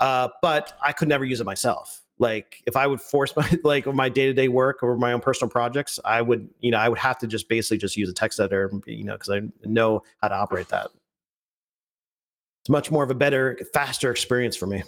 [0.00, 2.02] Uh, but I could never use it myself.
[2.18, 5.20] Like if I would force my like my day to day work or my own
[5.20, 8.14] personal projects, I would, you know, I would have to just basically just use a
[8.14, 10.90] text editor, you know, because I know how to operate that.
[12.66, 14.82] It's much more of a better, faster experience for me.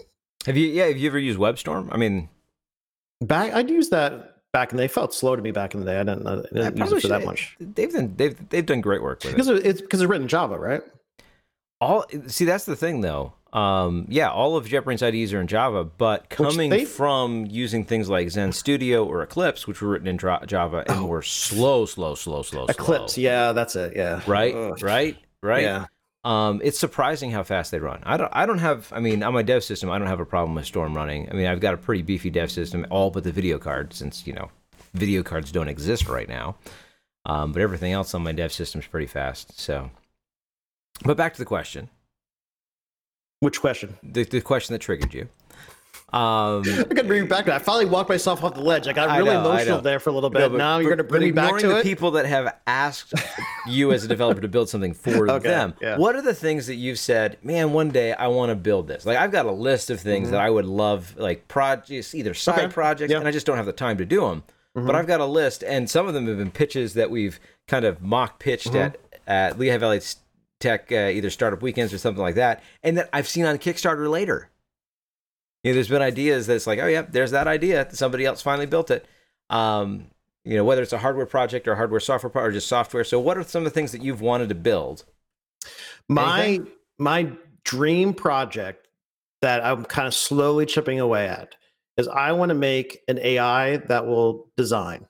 [0.46, 0.66] Have you?
[0.66, 0.86] Yeah.
[0.86, 1.90] Have you ever used WebStorm?
[1.92, 2.28] I mean,
[3.20, 6.00] Back, I'd use that back in they felt slow to me back in the day.
[6.00, 8.80] I didn't, I didn't use probably it for that much They've done they've they've done
[8.80, 10.82] great work with because it- it's because it's written in Java, right?
[11.80, 13.34] All see that's the thing though.
[13.52, 18.08] Um, yeah, all of JetBrains IDEs are in Java, but coming they- from using things
[18.08, 22.42] like Zend Studio or Eclipse, which were written in Java and were slow, slow, slow,
[22.42, 22.66] slow, Oh.
[22.66, 23.22] Eclipse, slow.
[23.22, 23.94] yeah, that's it.
[23.96, 24.82] Yeah, Right, Ugh.
[24.82, 25.62] right, right.
[25.62, 25.86] Yeah,
[26.28, 28.02] Um, it's surprising how fast they run.
[28.04, 28.30] I don't.
[28.34, 28.92] I don't have.
[28.92, 31.30] I mean, on my dev system, I don't have a problem with Storm running.
[31.30, 34.26] I mean, I've got a pretty beefy dev system, all but the video card, since
[34.26, 34.50] you know,
[34.92, 36.56] video cards don't exist right now.
[37.24, 39.58] Um, but everything else on my dev system is pretty fast.
[39.58, 39.90] So,
[41.02, 41.88] but back to the question.
[43.40, 43.96] which question?
[44.02, 45.28] The, the question that triggered you.
[46.10, 47.60] Um, I got to bring you back to that.
[47.60, 48.88] I finally walked myself off the ledge.
[48.88, 50.38] I got I really know, emotional there for a little bit.
[50.38, 51.82] no, but- now you're going to bring me back to the it.
[51.82, 53.12] people that have asked
[53.66, 55.74] you as a developer to build something for Okay, them.
[55.82, 55.98] yeah.
[55.98, 59.04] What are the things that you've said, man, one day I want to build this?
[59.04, 62.52] Like I've got a list of things that I would love, like projects, either side
[62.54, 62.64] Mm-hmm.
[62.66, 63.18] Okay, projects, yeah.
[63.18, 64.42] and I just don't have the time to do them.
[64.74, 67.84] But I've got a list, and some of them have been pitches that we've kind
[67.84, 68.76] of mock pitched Mm-hmm.
[68.76, 68.96] at
[69.26, 70.00] at Lehigh Valley
[70.60, 74.08] Tech, uh, either startup weekends or something like that, and that I've seen on Kickstarter
[74.08, 74.48] later.
[75.64, 77.88] You know, there's been ideas that's like, oh yeah, there's that idea.
[77.92, 79.06] Somebody else finally built it.
[79.50, 80.06] Um,
[80.44, 83.04] you know, whether it's a hardware project or hardware software pro- or just software.
[83.04, 85.04] So, what are some of the things that you've wanted to build?
[86.08, 86.60] my
[86.98, 87.30] my
[87.64, 88.88] dream project
[89.42, 91.54] that I'm kind of slowly chipping away at
[91.96, 95.06] is I want to make an AI that will design.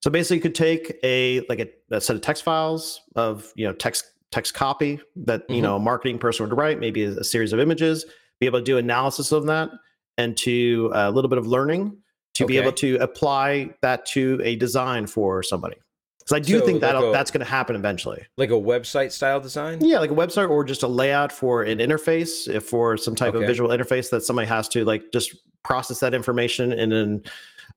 [0.00, 3.66] So basically, you could take a like a, a set of text files of you
[3.66, 5.62] know text text copy that you Mhm.
[5.62, 8.04] know a marketing person would write, maybe a, a series of images,
[8.40, 9.70] be able to do analysis of that,
[10.18, 11.96] and to uh, a little bit of learning
[12.34, 15.76] to be able to apply that to a design for somebody.
[16.18, 18.24] Because I do So, think that like a- that's going to happen eventually.
[18.36, 19.78] Like a website style design?
[19.84, 23.34] Yeah, like a website or just a layout for an interface, if for some type
[23.34, 23.44] Okay.
[23.44, 27.24] of visual interface that somebody has to like just process that information in an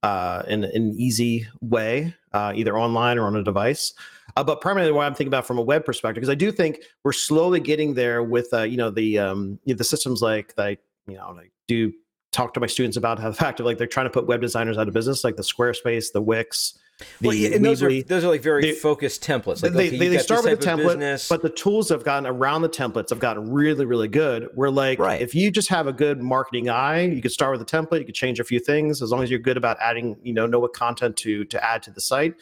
[0.03, 3.93] uh, in, an easy way, uh, either online or on a device.
[4.35, 6.81] Uh, but primarily, what I'm thinking about from a web perspective, because I do think
[7.03, 10.55] we're slowly getting there with uh, you know the um, you know, the systems like
[10.55, 10.63] that.
[10.63, 10.77] I,
[11.07, 11.91] you know, like do
[12.31, 14.41] talk to my students about how the fact of like they're trying to put web
[14.41, 16.77] designers out of business, like the Squarespace, the Wix.
[17.19, 19.61] The Well, yeah, and those are those are like very They- focused templates.
[19.61, 21.29] Like they, okay, they, they start with a template, business.
[21.29, 24.49] but the tools have gotten around the templates have gotten really, really good.
[24.55, 25.21] We're like, Right.
[25.21, 27.99] if you just have a good marketing eye, you could start with a template.
[27.99, 30.47] You could change a few things as long as you're good about adding, you know,
[30.47, 32.33] know what content to to add to the site.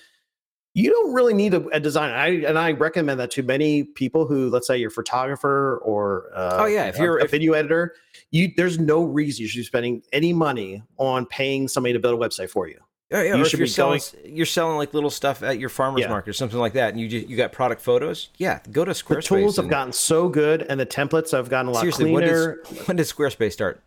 [0.73, 2.11] You don't really need a, a design.
[2.11, 6.29] I and I recommend that to many people who, let's say, you're a photographer or
[6.33, 7.93] uh, Oh, yeah, if you're- a if- video editor.
[8.31, 12.21] You there's no reason you should be spending any money on paying somebody to build
[12.21, 12.79] a website for you.
[13.11, 16.01] Yeah, yeah, you or if you're selling, you're selling like little stuff at your farmer's
[16.01, 16.09] Yeah.
[16.09, 18.29] market or something like that, and you just, you got product photos.
[18.37, 19.15] Yeah, go to Squarespace.
[19.15, 22.11] The tools have gotten so good, and the templates have gotten a lot seriously.
[22.11, 22.61] When cleaner.
[22.63, 23.79] did, when did Squarespace start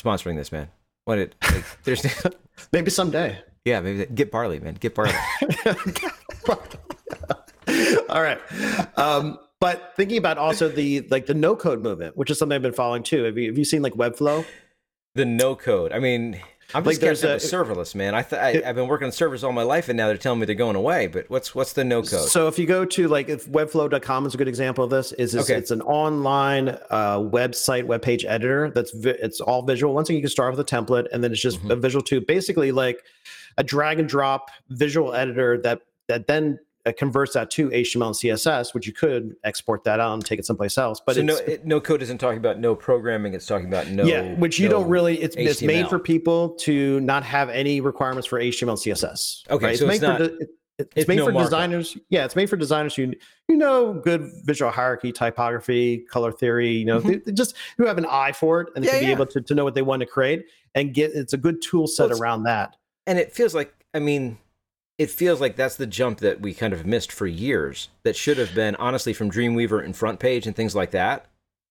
[0.00, 0.68] sponsoring this, man?
[1.04, 2.06] When did like, there's
[2.72, 3.38] Maybe someday.
[3.64, 5.12] yeah maybe get barley, man, get barley.
[8.08, 8.38] All right.
[8.96, 12.62] Um, but thinking about also the like the no code movement, which is something I've
[12.62, 13.24] been following too.
[13.24, 14.44] Have you, have you seen like Webflow?
[15.16, 15.92] the no code.
[15.92, 16.40] I mean,
[16.74, 18.14] I'm Like, there's a serverless, man.
[18.14, 20.40] I, th- I I've been working on servers all my life, and now they're telling
[20.40, 21.06] me they're going away.
[21.06, 22.28] But what's what's the no code?
[22.28, 25.34] So if you go to like if webflow.com is a good example of this, is
[25.34, 25.58] it's, Okay.
[25.58, 29.94] it's an online uh, website web page editor that's vi- it's all visual.
[29.94, 31.70] One thing you can start with a template, and then it's just Mhm.
[31.72, 32.20] a visual too.
[32.20, 33.02] Basically, like
[33.58, 38.14] a drag and drop visual editor that that then uh, converts that to HTML and
[38.14, 41.00] CSS, which you could export that out and take it someplace else.
[41.04, 43.34] But so it's, no, it, no code isn't talking about no programming.
[43.34, 44.04] It's talking about no.
[44.04, 45.20] yeah, which you no- don't really.
[45.20, 49.48] It's, it's made for people to not have any requirements for HTML and CSS.
[49.50, 49.78] Okay, right?
[49.78, 51.98] so it's it's made not- de- it- it's, it's made no for designers.
[52.08, 53.12] Yeah, it's made for designers who
[53.48, 56.70] you know good visual hierarchy, typography, color theory.
[56.70, 58.96] You know, they just who have an eye for it and they Mm-hmm.
[59.02, 61.10] Yeah, be able to, to know what they want to create and get.
[61.12, 62.76] It's a good tool set Well, around that.
[63.06, 64.38] and it feels like I mean,
[65.00, 67.88] it feels like that's the jump that we kind of missed for years.
[68.02, 71.24] That should have been honestly from Dreamweaver and Front Page and things like that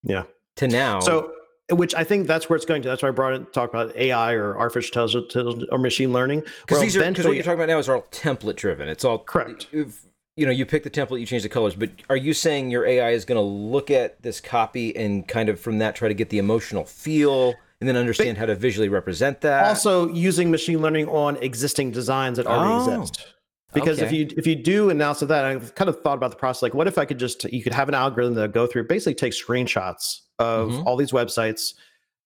[0.03, 0.23] Yeah.
[0.55, 0.99] to now.
[0.99, 1.32] So,
[1.71, 2.88] which I think that's where it's going to.
[2.89, 6.41] That's why I brought it talk about AI or artificial intelligence or machine learning.
[6.65, 8.89] because these are because what you're talking about now is all template driven.
[8.89, 9.67] It's all Correct.
[9.71, 10.01] if-
[10.36, 12.86] you know, you pick the template, you change the colors, but are you saying your
[12.86, 16.13] AI is going to look at this copy and kind of from that try to
[16.15, 19.65] get the emotional feel and then understand how to visually represent that?
[19.65, 23.27] Also, using machine learning on existing designs that already Oh, exist.
[23.71, 26.38] Because if you if you do analysis of that, I've kind of thought about the
[26.38, 26.63] process.
[26.63, 29.13] Like, what if I could just you could have an algorithm that go through, basically
[29.13, 30.86] take screenshots of Mhm.
[30.88, 31.75] all these websites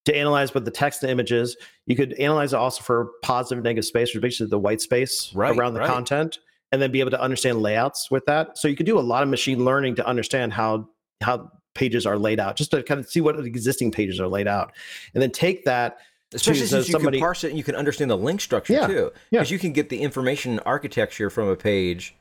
[0.05, 1.57] to analyze both the text and images.
[1.85, 4.79] You could analyze it also for positive and negative space, which is basically the white
[4.79, 5.87] space Right, around the right.
[5.87, 6.39] content,
[6.71, 8.57] and then be able to understand layouts with that.
[8.57, 10.87] So you could do a lot of machine learning to understand how
[11.21, 14.27] how pages are laid out, just to kind of see what the existing pages are
[14.27, 14.71] laid out,
[15.13, 15.97] and then take that.
[16.35, 18.73] Especially to since you somebody- can parse it and you can understand the link structure
[18.73, 19.11] Yeah, too.
[19.29, 19.39] yeah.
[19.41, 22.15] Because you can get the information architecture from a page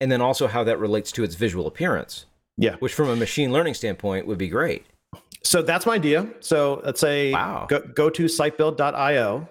[0.00, 2.26] and then also how that relates to its visual appearance,
[2.56, 2.76] Yeah.
[2.76, 4.86] which from a machine learning standpoint would be great.
[5.42, 6.28] So that's my idea.
[6.38, 7.66] So let's say Wow.
[7.68, 9.48] go, go to sitebuild.io,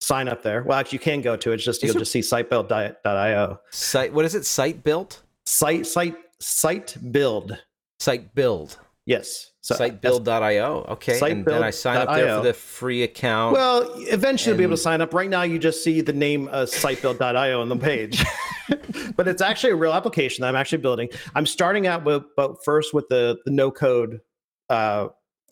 [0.00, 0.62] sign up there.
[0.62, 1.56] Well, actually, you can go to it.
[1.56, 3.60] It's just Is you'll there- just see sitebuild.io.
[3.72, 4.46] Site what is it?
[4.46, 5.20] Site built?
[5.44, 7.58] Site site site build.
[7.98, 8.78] Site build.
[9.06, 9.52] Yes.
[9.60, 10.86] So Sitebuild.io.
[10.90, 11.18] Okay.
[11.30, 13.54] and then I sign up there for the free account.
[13.54, 15.12] Well, eventually you'll be able to sign up.
[15.12, 18.22] Right now, you just see the name uh, sitebuild.io on the page,
[19.16, 21.08] but it's actually a real application that I'm actually building.
[21.34, 24.20] I'm starting out with, but first with the the no code
[24.68, 25.08] uh,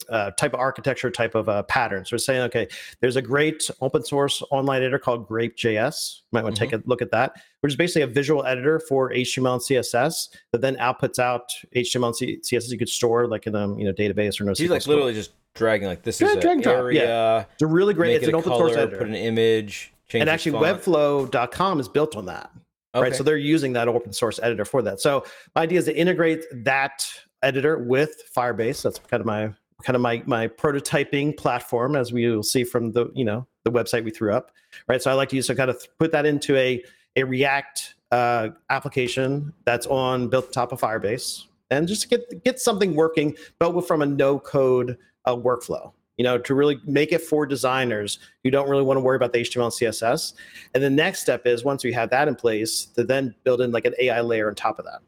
[0.09, 2.03] uh, type of architecture, type of uh, pattern.
[2.05, 2.67] So we're saying, okay,
[2.99, 6.19] there's a great open source online editor called Grape.js.
[6.19, 8.79] You might want to take a look at that, which is basically a visual editor
[8.79, 13.27] for HTML and CSS that then outputs out HTML and C- CSS you could store
[13.27, 14.53] like in a you know database or no.
[14.53, 17.61] He's like literally just dragging like this Yeah, is an drag and drop, area, It's
[17.61, 18.15] a really great.
[18.15, 18.97] It's it an open color, source editor.
[18.97, 22.49] put an image, change and actually webflow.com is built on that
[22.95, 23.01] Okay.
[23.01, 25.25] right so they're using that open source editor for that so
[25.55, 27.03] my idea is to integrate that
[27.41, 29.51] editor with firebase that's kind of my
[29.83, 33.71] kind of my my prototyping platform as we will see from the you know the
[33.71, 34.51] website we threw up
[34.87, 36.83] right so i like to use to kind of put that into a
[37.15, 42.59] a react uh, application that's on built on top of firebase and just get get
[42.59, 47.21] something working but from a no code uh, workflow you know to really make it
[47.21, 50.33] for designers who don't really want to worry about the html and css
[50.75, 53.71] and the next step is once we have that in place to then build in
[53.71, 55.01] like an AI layer on top of that.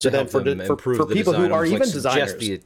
[0.00, 2.62] So then for, de- for, for people who are almost even like designers, the-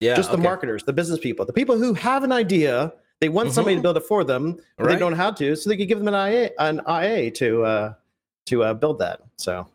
[0.00, 0.42] yeah, just the okay.
[0.42, 3.96] marketers, the business people, the people who have an idea, they want somebody to build
[3.98, 4.94] it for them, but Right.
[4.94, 7.62] they don't know how to, so they could give them an IA, an IA to
[7.64, 7.94] uh,
[8.46, 9.20] to uh, build that.
[9.36, 9.68] So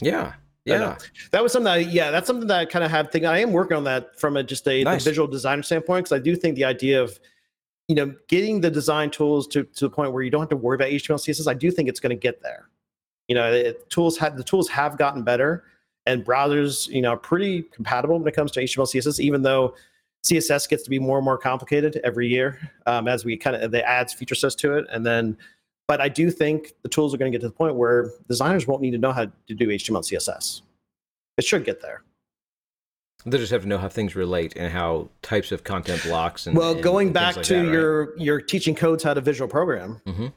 [0.00, 0.34] Yeah.
[0.64, 0.96] Yeah.
[1.32, 3.28] that was something that, yeah, that's something that I kind of have thinking.
[3.28, 5.04] I am working on that from a just a Nice.
[5.04, 7.18] visual designer standpoint because I do think the idea of
[7.88, 10.56] you know getting the design tools to, to the point where you don't have to
[10.56, 11.48] worry about HTML CSS.
[11.48, 12.68] I do think it's going to get there.
[13.28, 15.64] You know, it, tools have the tools have gotten better,
[16.06, 19.20] and browsers you know are pretty compatible when it comes to HTML CSS.
[19.20, 19.74] Even though
[20.26, 23.70] CSS gets to be more and more complicated every year um, as we kind of
[23.70, 25.36] they adds feature sets to it, and then.
[25.88, 28.66] But I do think the tools are going to get to the point where designers
[28.68, 30.62] won't need to know how to do HTML CSS.
[31.36, 32.02] It should get there.
[33.26, 36.56] They just have to know how things relate and how types of content blocks and
[36.56, 37.72] well, and going back like to that, right?
[37.72, 40.32] your your teaching codes how to visual program, Mhm.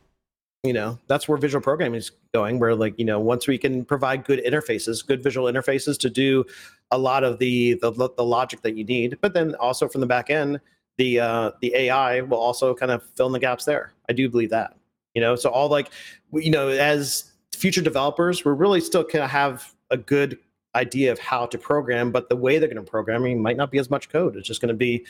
[0.66, 2.60] You know, that's where visual programming is going.
[2.60, 6.46] Where like you know, once we can provide good interfaces, good visual interfaces to do
[6.92, 10.08] a lot of the the, the logic that you need, but then also from the
[10.08, 10.60] back end,
[10.98, 13.94] the uh, the AI will also kind of fill in the gaps there.
[14.10, 14.76] I do believe that.
[15.14, 15.92] You know, so all like
[16.34, 20.38] you know, as future developers, we're really still kind of have a good
[20.76, 23.78] idea of how to program, but the way they're going to programming might not be
[23.78, 24.36] as much code.
[24.36, 25.06] It's just going to be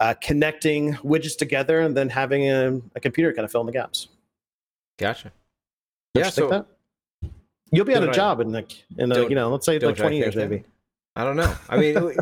[0.00, 3.72] uh, connecting widgets together and then having a, a computer kind of fill in the
[3.72, 4.08] gaps.
[4.98, 5.32] Gotcha.
[6.14, 6.66] Don't Yeah, so-?
[7.70, 9.96] You'll be out of I- job in like in don't- you know let's say like
[9.96, 10.64] twenty years maybe.
[11.16, 11.52] I don't know.
[11.68, 12.16] I mean,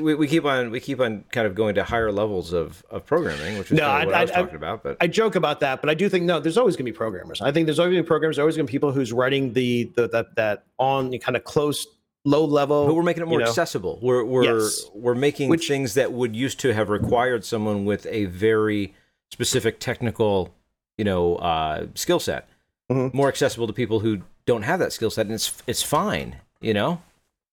[0.00, 3.06] we, we keep on we keep on kind of going to higher levels of, of
[3.06, 4.82] programming, which is No, kind of what I, I- was I- talking about.
[4.82, 6.40] But I joke about that, but I do think no.
[6.40, 7.40] There's always going to be programmers.
[7.40, 8.36] I think there's always going to be programmers.
[8.36, 11.44] There's always going to be people who's writing the, the that that on kind of
[11.44, 11.86] close
[12.24, 12.86] low level.
[12.86, 13.98] but we're making it more you know, accessible.
[14.02, 14.86] We're we're Yes.
[14.92, 18.92] we're making Which- things that would used to have required someone with a very
[19.30, 20.52] specific technical,
[20.98, 22.48] you know, uh, skill set
[22.90, 23.12] Mhm.
[23.14, 26.36] more accessible to people who don't have that skill set, and it's it's fine.
[26.60, 27.00] You know,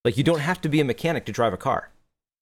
[0.05, 1.89] like you don't have to be a mechanic to drive a car.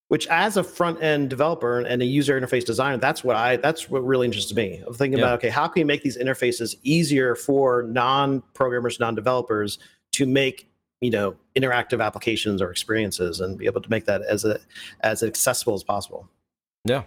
[0.10, 3.89] which as a front end developer and a user interface designer that's what i that's
[3.89, 5.26] what really interests me of thinking Yeah.
[5.26, 9.80] about okay how can we make these interfaces easier for non-programmers non-developers
[10.14, 10.70] to make
[11.02, 14.62] you know interactive applications or experiences and be able to make that as a
[15.02, 16.30] as accessible as possible
[16.86, 17.04] Yeah.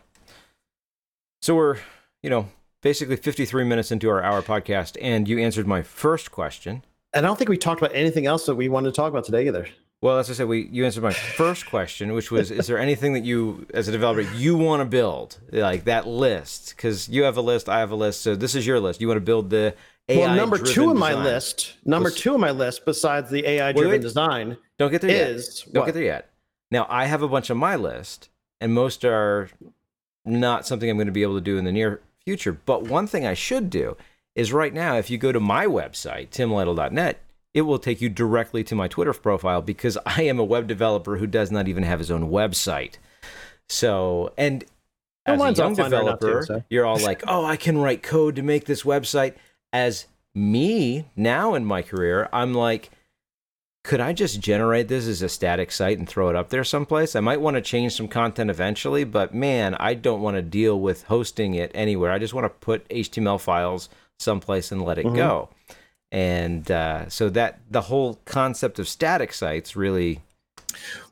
[1.40, 1.78] So we're,
[2.22, 2.50] you know,
[2.82, 6.82] basically 53 minutes into our hour podcast, and you answered my first question.
[7.12, 9.24] and i don't think we talked about anything else that we wanted to talk about
[9.24, 9.66] today either
[10.02, 13.12] Well, as I said, we you answered my first question, which was, is there anything
[13.12, 16.74] that you, as a developer, you want to build, like that list?
[16.74, 19.02] Because you have a list, I have a list, so this is your list.
[19.02, 19.74] You want to build the
[20.08, 23.46] AI well, number two on my list, number Was- two on my list, besides the
[23.46, 24.00] AI driven wait.
[24.00, 25.36] design, Don't get there yet.
[25.70, 25.86] Don't what?
[25.86, 26.30] get there yet.
[26.70, 29.50] Now I have a bunch on my list, and most are
[30.24, 32.52] not something I'm going to be able to do in the near future.
[32.52, 33.96] But one thing I should do
[34.34, 37.20] is right now, if you go to my website, timlytle.net,
[37.52, 41.16] it will take you directly to my Twitter profile because I am a web developer
[41.16, 42.94] who does not even have his own website.
[43.68, 44.64] So, and
[45.26, 46.64] as a young all fine right now, too, developer, so.
[46.70, 49.34] you're all like, "Oh, I can write code to make this website."
[49.72, 52.90] As me now in my career, I'm like,
[53.82, 57.16] could I just generate this as a static site and throw it up there someplace?
[57.16, 60.78] I might want to change some content eventually, but man, I don't want to deal
[60.78, 62.10] with hosting it anywhere.
[62.12, 65.16] I just want to put HTML files someplace and let it Mhm.
[65.16, 65.48] go.
[66.12, 70.20] And uh, so that the whole concept of static sites really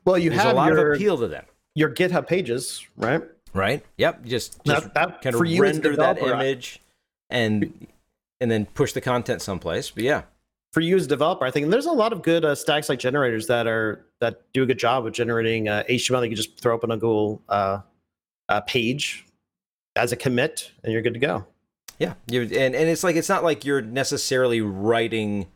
[0.05, 1.45] Well, you have a lot your of appeal to them,
[1.75, 3.23] your GitHub pages, right?
[3.53, 3.83] right?
[3.97, 6.81] Yep, just just That- that- kind of you as a render that image
[7.29, 7.87] and
[8.41, 9.89] and then push the content someplace.
[9.89, 10.23] But yeah,
[10.71, 12.99] For you as a developer, I think there's a lot of good uh, static site
[12.99, 16.19] generators that are that do a good job of generating uh, HTML.
[16.19, 17.79] That you can just throw up on a Google uh,
[18.49, 19.25] uh, page
[19.95, 21.45] as a commit, and you're good to go.
[21.97, 25.47] Yeah, you and and it's like it's not like you're necessarily writing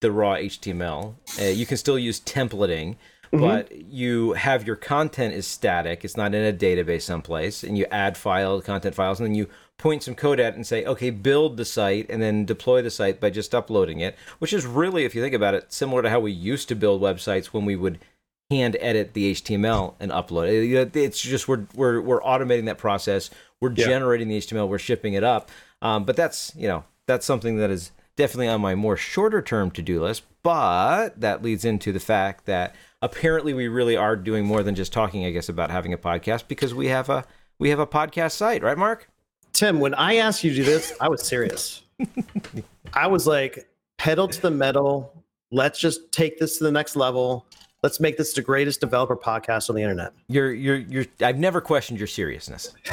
[0.00, 1.14] the raw HTML.
[1.40, 2.96] Uh, you can still use templating,
[3.32, 3.40] Mhm.
[3.40, 6.04] but you have your content is static.
[6.04, 9.48] It's not in a database someplace, and you add file content files, and then you
[9.82, 12.90] point some code at it and say, okay, build the site, and then deploy the
[12.90, 14.16] site by just uploading it.
[14.38, 17.02] Which is really, if you think about it, similar to how we used to build
[17.02, 17.98] websites when we would
[18.50, 20.96] hand edit the HTML and upload it.
[20.96, 23.28] It's just we're we're we're automating that process.
[23.60, 23.86] We're Yeah.
[23.86, 24.68] generating the HTML.
[24.68, 25.50] We're shipping it up.
[25.82, 29.70] Um, but that's you know that's something that is definitely on my more shorter term
[29.72, 30.22] to do list.
[30.42, 34.92] But that leads into the fact that apparently we really are doing more than just
[34.92, 35.24] talking.
[35.24, 37.24] I guess about having a podcast because we have a
[37.58, 39.08] we have a podcast site, right, Mark?
[39.52, 41.82] Tim, when I asked you to do this, I was serious.
[42.94, 43.66] I was like,
[43.98, 45.12] pedal to the metal.
[45.50, 47.46] Let's just take this to the next level.
[47.82, 50.12] Let's make this the greatest developer podcast on the internet.
[50.28, 51.04] You're you're you're.
[51.20, 52.72] I've never questioned your seriousness.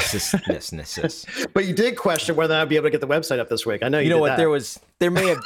[1.54, 3.84] But you did question whether I'd be able to get the website up this week.
[3.84, 4.38] I know you, you know what that.
[4.38, 5.40] there was there may have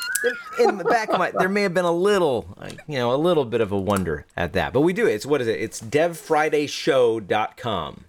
[0.60, 2.48] in the back of my there may have been a little
[2.88, 5.12] you know a little bit of a wonder at that but we do it.
[5.14, 8.06] it's what is it it's devfridayshow.com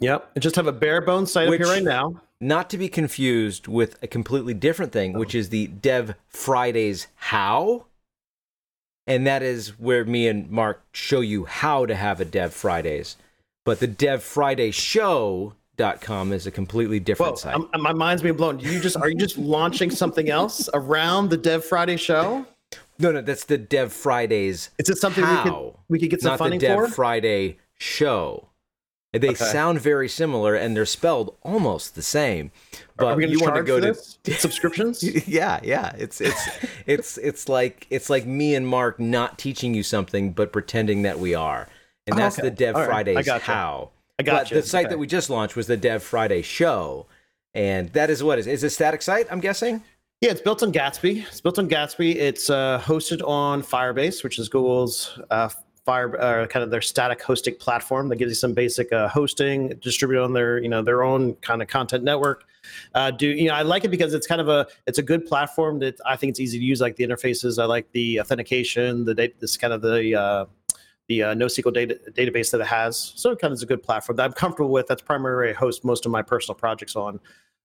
[0.00, 0.30] Yep.
[0.36, 2.20] I just have a bare bones site Which- up here right now.
[2.42, 5.20] Not to be confused with a completely different thing uh-huh.
[5.20, 7.86] which is the dev fridays how
[9.06, 13.16] and that is where me and mark show you how to have a dev fridays
[13.64, 18.36] but the dev friday show.com is a completely different Whoa, site I'm, my mind's being
[18.36, 18.58] blown.
[18.58, 22.46] You just are you just launching something else around the Dev Friday show?
[22.98, 26.32] no no that's the dev fridays Is it something we could we could get some
[26.32, 26.88] not funding the Dev for?
[26.88, 28.48] Friday show.
[29.12, 29.44] They Okay.
[29.44, 32.50] sound very similar and they're spelled almost the same.
[32.96, 34.18] But are we going you want to go to this?
[34.40, 35.02] subscriptions?
[35.28, 35.92] yeah, yeah.
[35.98, 36.48] It's it's
[36.86, 41.18] it's it's like it's like me and Mark not teaching you something but pretending that
[41.18, 41.68] we are.
[42.06, 42.48] And that's okay.
[42.48, 42.88] the Dev All right.
[42.88, 43.44] I Fridays gotcha.
[43.44, 43.90] how.
[44.18, 44.54] I But gotcha.
[44.54, 44.94] the site Okay.
[44.94, 47.06] that we just launched was the Dev Friday show.
[47.54, 49.82] And that is what is is a static site, I'm guessing?
[50.22, 51.26] Yeah, it's built on Gatsby.
[51.26, 52.14] It's built on Gatsby.
[52.14, 55.50] It's uh, hosted on Firebase, which is Google's uh,
[55.84, 59.70] Fire, uh, kind of their static hosting platform that gives you some basic uh, hosting
[59.80, 62.44] distributed on their, you know, their own kind of content network.
[62.94, 63.54] Uh, do you know?
[63.54, 66.30] I like it because it's kind of a, it's a good platform that I think
[66.30, 66.80] it's easy to use.
[66.80, 70.44] Like the interfaces, I like the authentication, the data, this kind of the uh,
[71.08, 73.12] the uh, NoSQL data, database that it has.
[73.16, 74.86] So it kind of is a good platform that I'm comfortable with.
[74.86, 77.18] That's primarily I host most of my personal projects on.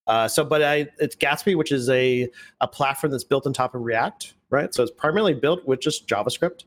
[0.07, 2.29] Uh, so, but I, it's Gatsby, which is a,
[2.61, 4.73] a platform that's built on top of React, right?
[4.73, 6.63] So it's primarily built with just JavaScript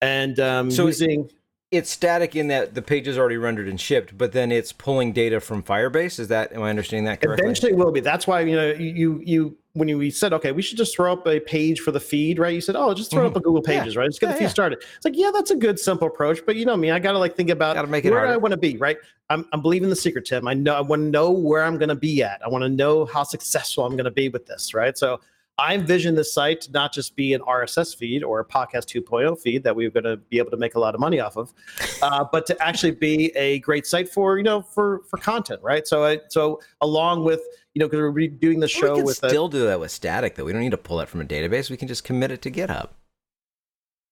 [0.00, 1.30] and um, So using.
[1.70, 5.12] It's static in that the page is already rendered and shipped, but then it's pulling
[5.12, 6.18] data from Firebase.
[6.18, 7.44] Is that am I understanding that correctly?
[7.44, 8.00] Eventually, will be.
[8.00, 11.12] That's why you know you you when you we said okay, we should just throw
[11.12, 12.54] up a page for the feed, right?
[12.54, 13.70] You said, oh, just throw it up a Google Mm-hmm.
[13.72, 13.80] Yeah.
[13.80, 14.08] Pages, right?
[14.08, 14.48] Just get Yeah, the feed yeah.
[14.48, 14.78] started.
[14.96, 17.18] It's like, yeah, that's a good simple approach, but you know me, I got to
[17.18, 18.96] like think about Gotta make it where do I want to be, right?
[19.28, 20.48] I'm I'm believing the secret, Tim.
[20.48, 22.40] I know I want to know where I'm going to be at.
[22.42, 24.96] I want to know how successful I'm going to be with this, right?
[24.96, 25.20] So.
[25.58, 29.38] I envision this site to not just be an RSS feed or a podcast 2.0
[29.40, 31.52] feed that we're going to be able to make a lot of money off of,
[32.02, 35.86] uh, but to actually be a great site for you know for for content, right?
[35.86, 37.40] So I, so along with
[37.74, 39.90] you know because we're doing the show we can with a, still do that with
[39.90, 40.44] static though.
[40.44, 41.70] We don't need to pull that from a database.
[41.70, 42.90] We can just commit it to GitHub.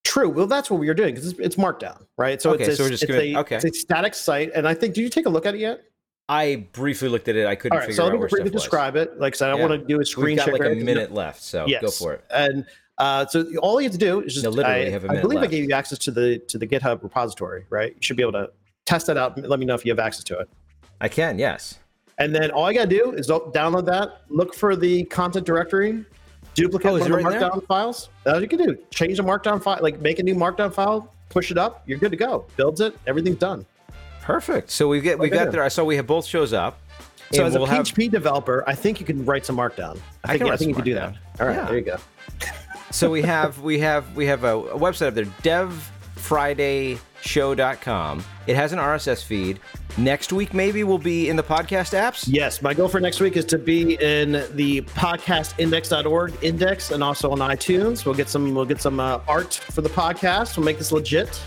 [0.05, 0.28] True.
[0.28, 2.40] Well, that's what we are doing because it's, it's Markdown, right?
[2.40, 3.57] So Okay, it's a, so we're just it's, gonna- a, okay.
[3.57, 4.94] it's a static site, and I think.
[4.94, 5.82] Did you take a look at it yet?
[6.29, 7.47] I briefly looked at it.
[7.47, 7.87] I couldn't All right.
[7.87, 8.62] figure So let out me briefly stuff was.
[8.62, 9.20] describe it.
[9.20, 9.66] Like I said, I Yeah.
[9.66, 11.83] want to do a screen We've got like a minute left, so yes.
[11.83, 12.24] go for it.
[12.31, 12.64] And
[12.99, 14.45] uh, so all you have to do is just.
[14.45, 16.59] No, literally I, have a minute I believe I gave you access to the to
[16.59, 17.93] the GitHub repository, right?
[17.95, 18.51] You should be able to
[18.87, 19.39] test that out.
[19.41, 20.49] Let me know if you have access to it.
[21.01, 21.79] I can, yes.
[22.18, 26.05] And then all I gotta do is download that, look for the content directory,
[26.55, 27.51] duplicate Oh, is one it of the right there?
[27.51, 28.09] markdown files.
[28.24, 28.79] That's you can do.
[28.91, 31.83] Change the markdown file, like make a new markdown file, push it up.
[31.87, 32.47] You're good to go.
[32.57, 32.97] Builds it.
[33.07, 33.66] Everything's done.
[34.27, 34.70] Perfect.
[34.70, 35.62] So we get we got there.
[35.62, 36.81] I saw we have both shows up.
[37.33, 39.99] So as a we'll have- PHP developer, I think you can write some markdown.
[40.24, 41.14] I I think, I think you can do that.
[41.41, 41.64] All right, Yeah.
[41.66, 41.97] there you go.
[42.91, 48.72] so we have we have we have a, a website up there devfridayshow.com it has
[48.72, 49.59] an rss feed
[49.99, 53.37] next week maybe we'll be in the podcast apps Yes, my goal for next week
[53.37, 58.05] is to be in the podcastindex.org index and also on iTunes.
[58.05, 60.57] We'll get some we'll get some uh, art for the podcast.
[60.57, 61.41] We'll make this legit.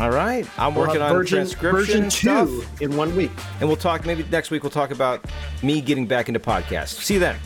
[0.00, 0.46] All right.
[0.58, 2.48] I'm We'll working on version, transcription version stuff.
[2.48, 3.30] two in one week.
[3.60, 5.24] and we'll talk maybe next week we'll talk about
[5.62, 7.00] me getting back into podcasts.
[7.02, 7.36] See you then